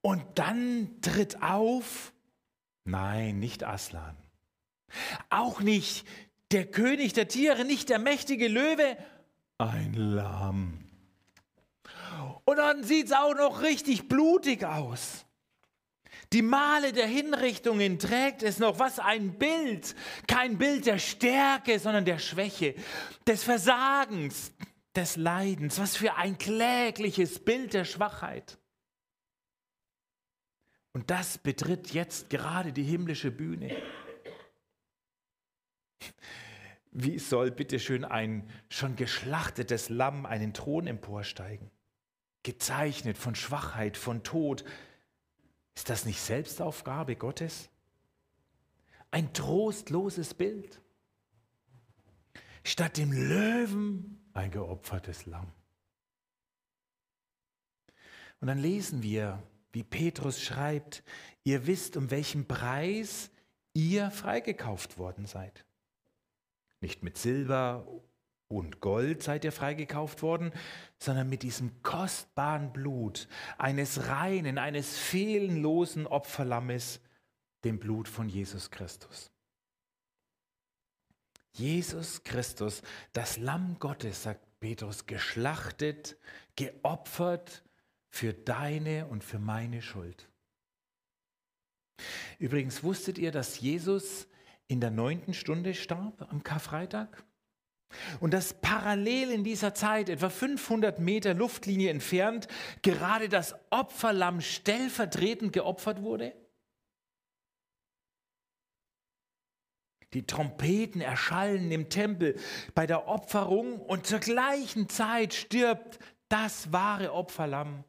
und 0.00 0.24
dann 0.34 1.00
tritt 1.02 1.40
auf, 1.42 2.12
nein, 2.84 3.38
nicht 3.38 3.62
Aslan, 3.62 4.16
auch 5.30 5.60
nicht 5.60 6.06
der 6.50 6.66
König 6.66 7.12
der 7.12 7.28
Tiere, 7.28 7.64
nicht 7.64 7.88
der 7.88 7.98
mächtige 7.98 8.48
Löwe, 8.48 8.96
ein 9.58 9.94
Lamm. 9.94 10.85
Und 12.46 12.58
dann 12.58 12.84
sieht 12.84 13.06
es 13.06 13.12
auch 13.12 13.34
noch 13.34 13.60
richtig 13.60 14.08
blutig 14.08 14.64
aus. 14.64 15.26
Die 16.32 16.42
Male 16.42 16.92
der 16.92 17.06
Hinrichtungen 17.06 17.98
trägt 17.98 18.42
es 18.42 18.58
noch. 18.58 18.78
Was 18.78 18.98
ein 19.00 19.36
Bild. 19.36 19.96
Kein 20.28 20.56
Bild 20.56 20.86
der 20.86 20.98
Stärke, 20.98 21.78
sondern 21.78 22.04
der 22.04 22.18
Schwäche, 22.18 22.74
des 23.26 23.42
Versagens, 23.42 24.52
des 24.94 25.16
Leidens. 25.16 25.80
Was 25.80 25.96
für 25.96 26.14
ein 26.14 26.38
klägliches 26.38 27.44
Bild 27.44 27.74
der 27.74 27.84
Schwachheit. 27.84 28.58
Und 30.92 31.10
das 31.10 31.38
betritt 31.38 31.92
jetzt 31.92 32.30
gerade 32.30 32.72
die 32.72 32.84
himmlische 32.84 33.32
Bühne. 33.32 33.76
Wie 36.92 37.18
soll 37.18 37.50
bitteschön 37.50 38.04
ein 38.04 38.48
schon 38.70 38.94
geschlachtetes 38.94 39.88
Lamm 39.88 40.26
einen 40.26 40.54
Thron 40.54 40.86
emporsteigen? 40.86 41.70
Gezeichnet 42.46 43.18
von 43.18 43.34
Schwachheit, 43.34 43.96
von 43.96 44.22
Tod. 44.22 44.64
Ist 45.74 45.90
das 45.90 46.04
nicht 46.04 46.20
Selbstaufgabe 46.20 47.16
Gottes? 47.16 47.70
Ein 49.10 49.32
trostloses 49.32 50.32
Bild. 50.32 50.80
Statt 52.62 52.98
dem 52.98 53.10
Löwen 53.10 54.30
ein 54.32 54.52
geopfertes 54.52 55.26
Lamm. 55.26 55.50
Und 58.38 58.46
dann 58.46 58.58
lesen 58.58 59.02
wir 59.02 59.42
wie 59.72 59.82
Petrus 59.82 60.40
schreibt, 60.40 61.02
ihr 61.42 61.66
wisst, 61.66 61.96
um 61.96 62.12
welchen 62.12 62.46
Preis 62.46 63.32
ihr 63.72 64.12
freigekauft 64.12 64.98
worden 64.98 65.26
seid. 65.26 65.66
Nicht 66.80 67.02
mit 67.02 67.18
Silber 67.18 67.88
und 68.48 68.80
Gold 68.80 69.22
seid 69.22 69.44
ihr 69.44 69.52
freigekauft 69.52 70.22
worden, 70.22 70.52
sondern 70.98 71.28
mit 71.28 71.42
diesem 71.42 71.82
kostbaren 71.82 72.72
Blut 72.72 73.28
eines 73.58 74.08
reinen, 74.08 74.58
eines 74.58 74.96
fehlenlosen 74.96 76.06
Opferlammes, 76.06 77.00
dem 77.64 77.78
Blut 77.78 78.08
von 78.08 78.28
Jesus 78.28 78.70
Christus. 78.70 79.32
Jesus 81.52 82.22
Christus, 82.22 82.82
das 83.12 83.38
Lamm 83.38 83.78
Gottes, 83.78 84.22
sagt 84.22 84.46
Petrus, 84.60 85.06
geschlachtet, 85.06 86.16
geopfert 86.54 87.64
für 88.08 88.32
deine 88.32 89.06
und 89.06 89.24
für 89.24 89.38
meine 89.38 89.82
Schuld. 89.82 90.28
Übrigens 92.38 92.82
wusstet 92.82 93.18
ihr, 93.18 93.32
dass 93.32 93.60
Jesus 93.60 94.28
in 94.68 94.80
der 94.80 94.90
neunten 94.90 95.32
Stunde 95.34 95.74
starb 95.74 96.30
am 96.30 96.42
Karfreitag? 96.42 97.24
Und 98.20 98.34
dass 98.34 98.54
parallel 98.54 99.30
in 99.30 99.44
dieser 99.44 99.74
Zeit, 99.74 100.08
etwa 100.08 100.28
500 100.28 100.98
Meter 100.98 101.34
Luftlinie 101.34 101.90
entfernt, 101.90 102.48
gerade 102.82 103.28
das 103.28 103.54
Opferlamm 103.70 104.40
stellvertretend 104.40 105.52
geopfert 105.52 106.02
wurde? 106.02 106.34
Die 110.12 110.26
Trompeten 110.26 111.00
erschallen 111.00 111.70
im 111.70 111.90
Tempel 111.90 112.38
bei 112.74 112.86
der 112.86 113.08
Opferung 113.08 113.80
und 113.80 114.06
zur 114.06 114.20
gleichen 114.20 114.88
Zeit 114.88 115.34
stirbt 115.34 115.98
das 116.28 116.72
wahre 116.72 117.12
Opferlamm 117.12 117.84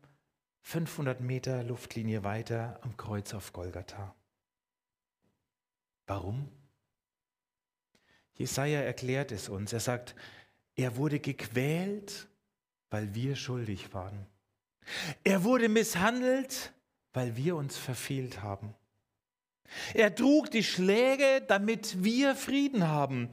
500 0.63 1.21
Meter 1.21 1.63
Luftlinie 1.63 2.23
weiter 2.23 2.79
am 2.81 2.97
Kreuz 2.97 3.33
auf 3.33 3.53
Golgatha. 3.53 4.13
Warum? 6.07 6.49
Jesaja 8.37 8.81
erklärt 8.81 9.31
es 9.31 9.49
uns. 9.49 9.73
Er 9.73 9.79
sagt, 9.79 10.15
er 10.75 10.95
wurde 10.95 11.19
gequält, 11.19 12.27
weil 12.89 13.13
wir 13.15 13.35
schuldig 13.35 13.93
waren. 13.93 14.27
Er 15.23 15.43
wurde 15.43 15.69
misshandelt, 15.69 16.73
weil 17.13 17.35
wir 17.35 17.55
uns 17.55 17.77
verfehlt 17.77 18.41
haben. 18.41 18.73
Er 19.93 20.13
trug 20.13 20.49
die 20.51 20.63
Schläge, 20.63 21.43
damit 21.47 22.03
wir 22.03 22.35
Frieden 22.35 22.87
haben. 22.87 23.29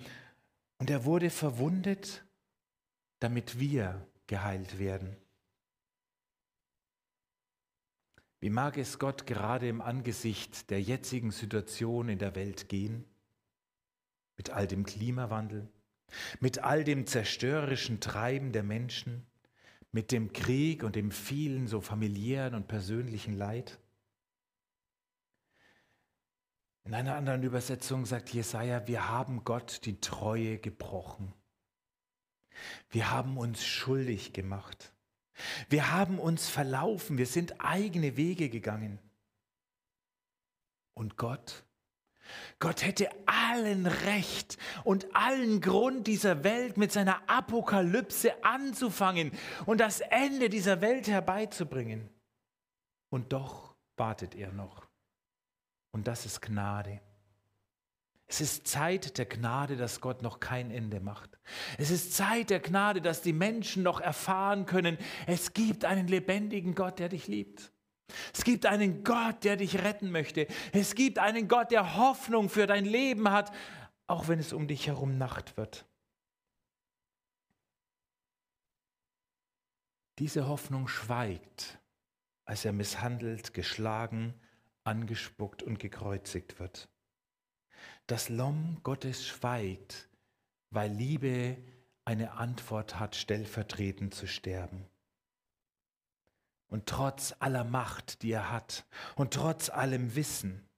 Und 0.78 0.90
er 0.90 1.04
wurde 1.04 1.30
verwundet, 1.30 2.24
damit 3.20 3.60
wir 3.60 4.06
geheilt 4.26 4.78
werden. 4.78 5.16
Wie 8.40 8.50
mag 8.50 8.76
es 8.76 8.98
Gott 8.98 9.26
gerade 9.26 9.68
im 9.68 9.80
Angesicht 9.80 10.70
der 10.70 10.82
jetzigen 10.82 11.30
Situation 11.30 12.08
in 12.08 12.18
der 12.18 12.34
Welt 12.34 12.68
gehen? 12.68 13.04
Mit 14.36 14.50
all 14.50 14.66
dem 14.66 14.84
Klimawandel, 14.84 15.68
mit 16.40 16.58
all 16.58 16.84
dem 16.84 17.06
zerstörerischen 17.06 18.00
Treiben 18.00 18.52
der 18.52 18.62
Menschen, 18.62 19.26
mit 19.92 20.10
dem 20.10 20.32
Krieg 20.32 20.82
und 20.82 20.96
dem 20.96 21.10
vielen 21.10 21.68
so 21.68 21.80
familiären 21.80 22.54
und 22.54 22.66
persönlichen 22.66 23.34
Leid? 23.34 23.78
In 26.84 26.94
einer 26.94 27.14
anderen 27.14 27.42
Übersetzung 27.42 28.04
sagt 28.04 28.30
Jesaja, 28.30 28.86
wir 28.86 29.08
haben 29.08 29.44
Gott 29.44 29.86
die 29.86 30.00
Treue 30.00 30.58
gebrochen. 30.58 31.32
Wir 32.90 33.10
haben 33.10 33.38
uns 33.38 33.64
schuldig 33.64 34.32
gemacht. 34.32 34.92
Wir 35.68 35.92
haben 35.92 36.18
uns 36.18 36.48
verlaufen, 36.48 37.18
wir 37.18 37.26
sind 37.26 37.60
eigene 37.60 38.16
Wege 38.16 38.48
gegangen. 38.50 38.98
Und 40.92 41.16
Gott, 41.16 41.63
Gott 42.58 42.84
hätte 42.84 43.08
allen 43.26 43.86
Recht 43.86 44.58
und 44.84 45.14
allen 45.14 45.60
Grund 45.60 46.06
dieser 46.06 46.44
Welt 46.44 46.76
mit 46.76 46.92
seiner 46.92 47.28
Apokalypse 47.28 48.44
anzufangen 48.44 49.32
und 49.66 49.80
das 49.80 50.00
Ende 50.00 50.48
dieser 50.48 50.80
Welt 50.80 51.08
herbeizubringen. 51.08 52.08
Und 53.10 53.32
doch 53.32 53.74
wartet 53.96 54.34
er 54.34 54.52
noch. 54.52 54.86
Und 55.92 56.08
das 56.08 56.26
ist 56.26 56.42
Gnade. 56.42 57.00
Es 58.26 58.40
ist 58.40 58.66
Zeit 58.66 59.18
der 59.18 59.26
Gnade, 59.26 59.76
dass 59.76 60.00
Gott 60.00 60.22
noch 60.22 60.40
kein 60.40 60.70
Ende 60.70 61.00
macht. 61.00 61.38
Es 61.78 61.90
ist 61.90 62.14
Zeit 62.14 62.50
der 62.50 62.60
Gnade, 62.60 63.00
dass 63.00 63.22
die 63.22 63.32
Menschen 63.32 63.82
noch 63.82 64.00
erfahren 64.00 64.66
können, 64.66 64.98
es 65.26 65.52
gibt 65.52 65.84
einen 65.84 66.08
lebendigen 66.08 66.74
Gott, 66.74 66.98
der 66.98 67.10
dich 67.10 67.28
liebt. 67.28 67.70
Es 68.32 68.44
gibt 68.44 68.66
einen 68.66 69.04
Gott, 69.04 69.44
der 69.44 69.56
dich 69.56 69.82
retten 69.82 70.10
möchte. 70.10 70.46
Es 70.72 70.94
gibt 70.94 71.18
einen 71.18 71.48
Gott, 71.48 71.70
der 71.70 71.96
Hoffnung 71.96 72.48
für 72.48 72.66
dein 72.66 72.84
Leben 72.84 73.30
hat, 73.30 73.52
auch 74.06 74.28
wenn 74.28 74.38
es 74.38 74.52
um 74.52 74.68
dich 74.68 74.86
herum 74.86 75.18
Nacht 75.18 75.56
wird. 75.56 75.86
Diese 80.18 80.46
Hoffnung 80.46 80.86
schweigt, 80.86 81.78
als 82.44 82.64
er 82.64 82.72
misshandelt, 82.72 83.52
geschlagen, 83.52 84.34
angespuckt 84.84 85.62
und 85.62 85.78
gekreuzigt 85.78 86.60
wird. 86.60 86.88
Das 88.06 88.28
Lamm 88.28 88.78
Gottes 88.82 89.26
schweigt, 89.26 90.08
weil 90.70 90.92
Liebe 90.92 91.56
eine 92.04 92.32
Antwort 92.32 92.98
hat, 93.00 93.16
stellvertretend 93.16 94.14
zu 94.14 94.26
sterben. 94.26 94.86
Und 96.74 96.86
trotz 96.86 97.36
aller 97.38 97.62
Macht, 97.62 98.22
die 98.22 98.32
er 98.32 98.50
hat, 98.50 98.84
und 99.14 99.32
trotz 99.32 99.70
allem 99.70 100.16
Wissen, 100.16 100.68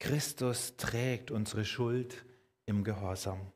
Christus 0.00 0.76
trägt 0.76 1.30
unsere 1.30 1.64
Schuld 1.64 2.24
im 2.66 2.82
Gehorsam. 2.82 3.52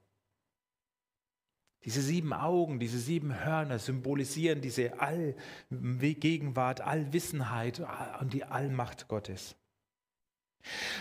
Diese 1.85 2.01
sieben 2.01 2.33
Augen, 2.33 2.79
diese 2.79 3.01
sieben 3.01 3.45
Hörner 3.45 3.81
symbolisieren 3.81 4.61
diese 4.61 5.01
Allgegenwart, 5.01 6.81
Allwissenheit 6.81 7.83
und 8.21 8.33
die 8.33 8.45
Allmacht 8.45 9.09
Gottes. 9.09 9.57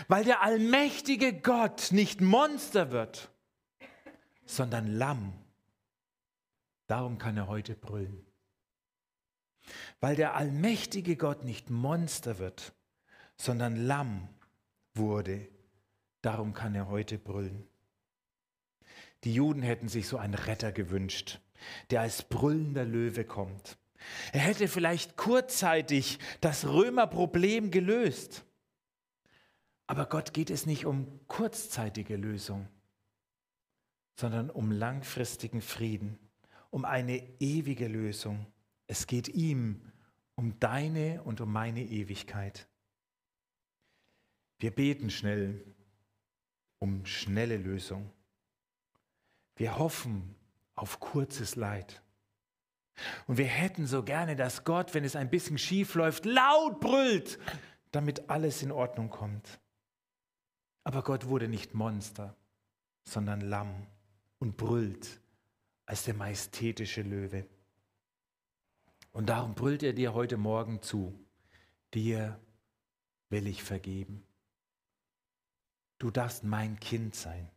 Weil 0.08 0.24
der 0.24 0.42
allmächtige 0.42 1.40
Gott 1.40 1.92
nicht 1.92 2.20
Monster 2.20 2.90
wird, 2.90 3.30
sondern 4.44 4.88
Lamm. 4.88 5.34
Darum 6.88 7.18
kann 7.18 7.36
er 7.36 7.46
heute 7.46 7.76
brüllen. 7.76 8.26
Weil 10.00 10.16
der 10.16 10.34
allmächtige 10.34 11.16
Gott 11.16 11.44
nicht 11.44 11.70
Monster 11.70 12.38
wird, 12.38 12.74
sondern 13.36 13.76
Lamm 13.76 14.28
wurde, 14.94 15.48
darum 16.22 16.52
kann 16.54 16.74
er 16.74 16.88
heute 16.88 17.18
brüllen. 17.18 17.66
Die 19.24 19.34
Juden 19.34 19.62
hätten 19.62 19.88
sich 19.88 20.06
so 20.06 20.18
einen 20.18 20.34
Retter 20.34 20.70
gewünscht, 20.70 21.40
der 21.90 22.02
als 22.02 22.22
brüllender 22.22 22.84
Löwe 22.84 23.24
kommt. 23.24 23.78
Er 24.32 24.40
hätte 24.40 24.68
vielleicht 24.68 25.16
kurzzeitig 25.16 26.18
das 26.40 26.66
Römerproblem 26.66 27.70
gelöst. 27.70 28.44
Aber 29.86 30.06
Gott 30.06 30.34
geht 30.34 30.50
es 30.50 30.66
nicht 30.66 30.86
um 30.86 31.20
kurzzeitige 31.26 32.16
Lösung, 32.16 32.68
sondern 34.18 34.50
um 34.50 34.70
langfristigen 34.70 35.60
Frieden, 35.60 36.18
um 36.70 36.84
eine 36.84 37.22
ewige 37.40 37.88
Lösung. 37.88 38.46
Es 38.86 39.06
geht 39.06 39.28
ihm 39.28 39.80
um 40.34 40.58
deine 40.60 41.22
und 41.22 41.40
um 41.40 41.52
meine 41.52 41.82
Ewigkeit. 41.82 42.68
Wir 44.58 44.70
beten 44.74 45.10
schnell 45.10 45.64
um 46.78 47.04
schnelle 47.06 47.56
Lösung. 47.56 48.10
Wir 49.56 49.78
hoffen 49.78 50.34
auf 50.74 51.00
kurzes 51.00 51.56
Leid. 51.56 52.02
Und 53.26 53.38
wir 53.38 53.46
hätten 53.46 53.86
so 53.86 54.02
gerne, 54.02 54.36
dass 54.36 54.64
Gott, 54.64 54.94
wenn 54.94 55.04
es 55.04 55.16
ein 55.16 55.30
bisschen 55.30 55.58
schief 55.58 55.94
läuft, 55.94 56.24
laut 56.24 56.80
brüllt, 56.80 57.38
damit 57.90 58.28
alles 58.28 58.62
in 58.62 58.70
Ordnung 58.70 59.10
kommt. 59.10 59.60
Aber 60.84 61.02
Gott 61.02 61.26
wurde 61.26 61.48
nicht 61.48 61.74
Monster, 61.74 62.36
sondern 63.04 63.40
Lamm 63.40 63.86
und 64.38 64.56
brüllt 64.56 65.20
als 65.86 66.04
der 66.04 66.14
majestätische 66.14 67.02
Löwe. 67.02 67.46
Und 69.14 69.26
darum 69.26 69.54
brüllt 69.54 69.84
er 69.84 69.92
dir 69.92 70.12
heute 70.12 70.36
Morgen 70.36 70.82
zu, 70.82 71.16
dir 71.94 72.40
will 73.30 73.46
ich 73.46 73.62
vergeben. 73.62 74.26
Du 75.98 76.10
darfst 76.10 76.42
mein 76.42 76.80
Kind 76.80 77.14
sein. 77.14 77.48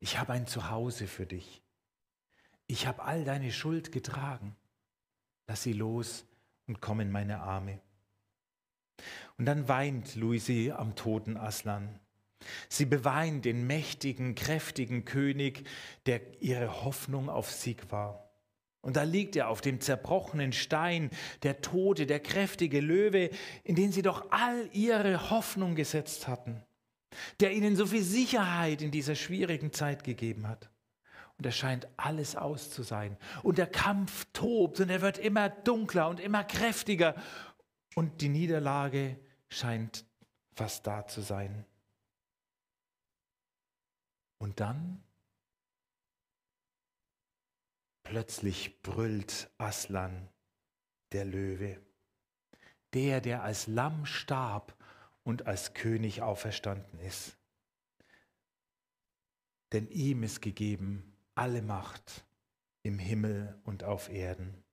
Ich 0.00 0.18
habe 0.18 0.32
ein 0.32 0.48
Zuhause 0.48 1.06
für 1.06 1.26
dich. 1.26 1.62
Ich 2.66 2.88
habe 2.88 3.04
all 3.04 3.24
deine 3.24 3.52
Schuld 3.52 3.92
getragen. 3.92 4.56
Lass 5.46 5.62
sie 5.62 5.72
los 5.74 6.26
und 6.66 6.80
komm 6.80 6.98
in 6.98 7.12
meine 7.12 7.40
Arme. 7.40 7.80
Und 9.36 9.46
dann 9.46 9.68
weint 9.68 10.16
Luisi 10.16 10.72
am 10.72 10.96
toten 10.96 11.36
Aslan. 11.36 12.00
Sie 12.68 12.84
beweint 12.84 13.44
den 13.44 13.64
mächtigen, 13.64 14.34
kräftigen 14.34 15.04
König, 15.04 15.68
der 16.06 16.42
ihre 16.42 16.82
Hoffnung 16.82 17.30
auf 17.30 17.48
Sieg 17.48 17.92
war. 17.92 18.27
Und 18.80 18.96
da 18.96 19.02
liegt 19.02 19.36
er 19.36 19.48
auf 19.48 19.60
dem 19.60 19.80
zerbrochenen 19.80 20.52
Stein, 20.52 21.10
der 21.42 21.60
Tote, 21.60 22.06
der 22.06 22.20
kräftige 22.20 22.80
Löwe, 22.80 23.30
in 23.64 23.74
den 23.74 23.92
sie 23.92 24.02
doch 24.02 24.30
all 24.30 24.68
ihre 24.72 25.30
Hoffnung 25.30 25.74
gesetzt 25.74 26.28
hatten 26.28 26.62
der 27.40 27.52
ihnen 27.52 27.76
so 27.76 27.86
viel 27.86 28.02
Sicherheit 28.02 28.82
in 28.82 28.90
dieser 28.90 29.14
schwierigen 29.14 29.72
Zeit 29.72 30.04
gegeben 30.04 30.48
hat. 30.48 30.70
Und 31.36 31.46
er 31.46 31.52
scheint 31.52 31.86
alles 31.96 32.34
aus 32.34 32.70
zu 32.70 32.82
sein. 32.82 33.16
Und 33.42 33.58
der 33.58 33.68
Kampf 33.68 34.26
tobt 34.32 34.80
und 34.80 34.90
er 34.90 35.02
wird 35.02 35.18
immer 35.18 35.48
dunkler 35.48 36.08
und 36.08 36.18
immer 36.18 36.42
kräftiger. 36.42 37.14
Und 37.94 38.20
die 38.20 38.28
Niederlage 38.28 39.18
scheint 39.48 40.04
fast 40.54 40.86
da 40.86 41.06
zu 41.06 41.20
sein. 41.20 41.64
Und 44.38 44.60
dann 44.60 45.02
plötzlich 48.08 48.80
brüllt 48.80 49.50
Aslan, 49.58 50.30
der 51.12 51.26
Löwe, 51.26 51.78
der, 52.94 53.20
der 53.20 53.42
als 53.42 53.66
Lamm 53.66 54.06
starb 54.06 54.74
und 55.24 55.46
als 55.46 55.74
König 55.74 56.22
auferstanden 56.22 56.98
ist. 57.00 57.36
Denn 59.72 59.88
ihm 59.88 60.22
ist 60.22 60.40
gegeben 60.40 61.18
alle 61.34 61.60
Macht 61.60 62.24
im 62.82 62.98
Himmel 62.98 63.60
und 63.64 63.84
auf 63.84 64.08
Erden. 64.08 64.64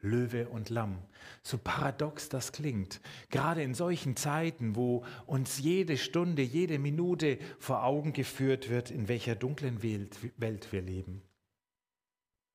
Löwe 0.00 0.48
und 0.48 0.70
Lamm, 0.70 1.02
so 1.42 1.58
paradox 1.58 2.30
das 2.30 2.52
klingt, 2.52 3.02
gerade 3.28 3.62
in 3.62 3.74
solchen 3.74 4.16
Zeiten, 4.16 4.74
wo 4.74 5.04
uns 5.26 5.58
jede 5.58 5.98
Stunde, 5.98 6.40
jede 6.40 6.78
Minute 6.78 7.38
vor 7.58 7.84
Augen 7.84 8.14
geführt 8.14 8.70
wird, 8.70 8.90
in 8.90 9.08
welcher 9.08 9.34
dunklen 9.34 9.82
Welt, 9.82 10.72
wir 10.72 10.82
leben, 10.82 11.25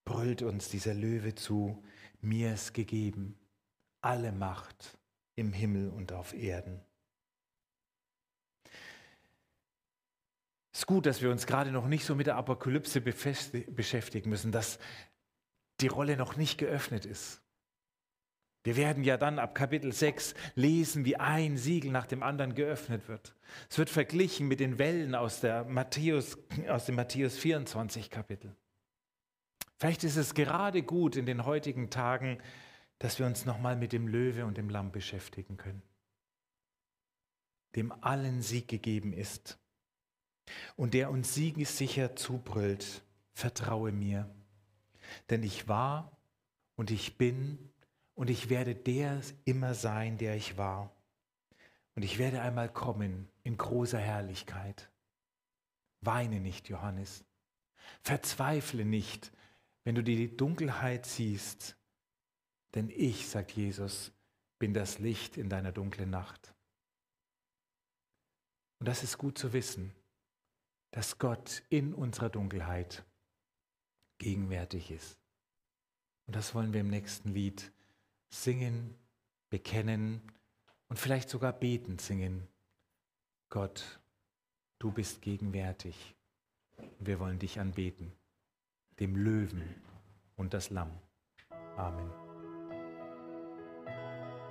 brüllt 0.06 0.42
uns 0.42 0.70
dieser 0.70 0.94
Löwe 0.94 1.36
zu, 1.36 1.84
mir 2.22 2.54
ist 2.54 2.74
gegeben 2.74 3.38
alle 4.02 4.32
Macht 4.32 4.98
im 5.36 5.54
Himmel 5.54 5.90
und 5.90 6.12
auf 6.12 6.34
Erden. 6.34 6.82
Es 10.74 10.80
ist 10.80 10.88
gut, 10.88 11.06
dass 11.06 11.22
wir 11.22 11.30
uns 11.30 11.46
gerade 11.46 11.72
noch 11.72 11.88
nicht 11.88 12.06
so 12.06 12.16
mit 12.16 12.28
der 12.28 12.38
Apokalypse 12.38 13.02
beschäftigen 13.02 14.30
müssen, 14.30 14.52
dass 14.52 14.80
die 15.80 15.88
Rolle 15.88 16.18
noch 16.18 16.38
nicht 16.38 16.58
geöffnet 16.58 17.06
ist. 17.06 17.42
Wir 18.64 18.76
werden 18.78 19.04
ja 19.04 19.18
dann 19.18 19.40
ab 19.40 19.56
Kapitel 19.56 19.92
6 19.92 20.36
lesen, 20.54 21.04
wie 21.04 21.16
ein 21.18 21.58
Siegel 21.58 21.92
nach 21.92 22.06
dem 22.06 22.22
anderen 22.22 22.54
geöffnet 22.54 23.08
wird. 23.08 23.36
Es 23.70 23.78
wird 23.80 23.90
verglichen 23.90 24.48
mit 24.48 24.60
den 24.60 24.78
Wellen 24.78 25.16
aus, 25.16 25.42
der 25.42 25.64
Matthäus, 25.66 26.38
aus 26.68 26.86
dem 26.86 26.96
Matthäus 26.96 27.38
24 27.38 28.12
Kapitel. 28.12 28.56
Vielleicht 29.82 30.04
ist 30.04 30.16
es 30.16 30.36
gerade 30.36 30.84
gut 30.84 31.16
in 31.16 31.26
den 31.26 31.44
heutigen 31.44 31.90
Tagen, 31.90 32.38
dass 33.00 33.18
wir 33.18 33.26
uns 33.26 33.46
nochmal 33.46 33.76
mit 33.76 33.94
dem 33.94 34.08
Löwe 34.08 34.46
und 34.46 34.56
dem 34.60 34.70
Lamm 34.70 34.92
beschäftigen 34.92 35.58
können, 35.58 35.82
dem 37.76 37.92
allen 37.92 38.44
Sieg 38.44 38.68
gegeben 38.68 39.12
ist 39.12 39.58
und 40.76 40.94
der 40.94 41.10
uns 41.10 41.34
siegessicher 41.34 42.16
zubrüllt, 42.16 43.02
vertraue 43.34 43.92
mir, 43.92 44.30
denn 45.32 45.42
ich 45.42 45.68
war 45.68 46.16
und 46.76 46.92
ich 46.92 47.18
bin 47.18 47.72
und 48.14 48.30
ich 48.30 48.52
werde 48.52 48.76
der 48.76 49.20
immer 49.46 49.74
sein, 49.74 50.20
der 50.20 50.36
ich 50.36 50.60
war. 50.60 50.96
Und 51.96 52.04
ich 52.04 52.20
werde 52.20 52.44
einmal 52.44 52.72
kommen 52.72 53.28
in 53.42 53.58
großer 53.58 53.98
Herrlichkeit. 53.98 54.92
Weine 56.02 56.40
nicht, 56.40 56.70
Johannes. 56.70 57.26
Verzweifle 58.04 58.86
nicht, 58.86 59.32
wenn 59.84 59.96
du 59.96 60.04
die 60.04 60.36
Dunkelheit 60.36 61.06
siehst, 61.06 61.76
denn 62.76 62.90
ich, 62.90 63.28
sagt 63.28 63.52
Jesus, 63.52 64.12
bin 64.60 64.74
das 64.74 65.00
Licht 65.00 65.38
in 65.38 65.50
deiner 65.50 65.72
dunklen 65.72 66.10
Nacht. 66.10 66.54
Und 68.80 68.88
das 68.88 69.04
ist 69.04 69.18
gut 69.18 69.38
zu 69.38 69.54
wissen, 69.54 69.94
dass 70.92 71.18
Gott 71.18 71.64
in 71.70 71.94
unserer 71.94 72.30
Dunkelheit 72.30 73.04
gegenwärtig 74.18 74.92
ist. 74.92 75.18
Und 76.28 76.36
das 76.36 76.54
wollen 76.54 76.74
wir 76.74 76.82
im 76.82 76.90
nächsten 76.90 77.34
Lied 77.34 77.72
singen, 78.30 78.96
bekennen 79.50 80.22
und 80.88 80.98
vielleicht 80.98 81.30
sogar 81.30 81.54
beten 81.54 82.00
singen. 82.00 82.48
Gott, 83.50 84.00
du 84.80 84.92
bist 84.92 85.22
gegenwärtig. 85.22 86.16
Wir 87.00 87.20
wollen 87.20 87.40
dich 87.40 87.60
anbeten, 87.60 88.12
dem 89.02 89.16
Löwen 89.16 89.64
und 90.38 90.54
das 90.54 90.70
Lamm. 90.70 90.92
Amen. 91.76 92.10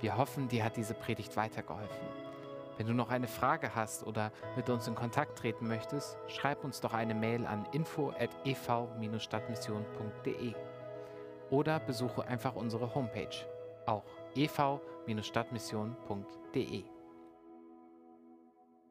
Wir 0.01 0.17
hoffen, 0.17 0.49
dir 0.49 0.65
hat 0.65 0.75
diese 0.75 0.93
Predigt 0.93 1.37
weitergeholfen. 1.37 2.05
Wenn 2.77 2.87
du 2.87 2.93
noch 2.93 3.09
eine 3.09 3.27
Frage 3.27 3.75
hast 3.75 4.05
oder 4.05 4.31
mit 4.57 4.69
uns 4.69 4.87
in 4.87 4.95
Kontakt 4.95 5.39
treten 5.39 5.67
möchtest, 5.67 6.17
schreib 6.27 6.65
uns 6.65 6.81
doch 6.81 6.93
eine 6.93 7.15
Mail 7.15 7.45
an 7.45 7.65
info@ev-stadtmission.de 7.71 10.53
oder 11.49 11.79
besuche 11.79 12.25
einfach 12.25 12.55
unsere 12.55 12.93
Homepage 12.93 13.45
auch 13.85 14.03
ev-stadtmission.de. 14.35 16.83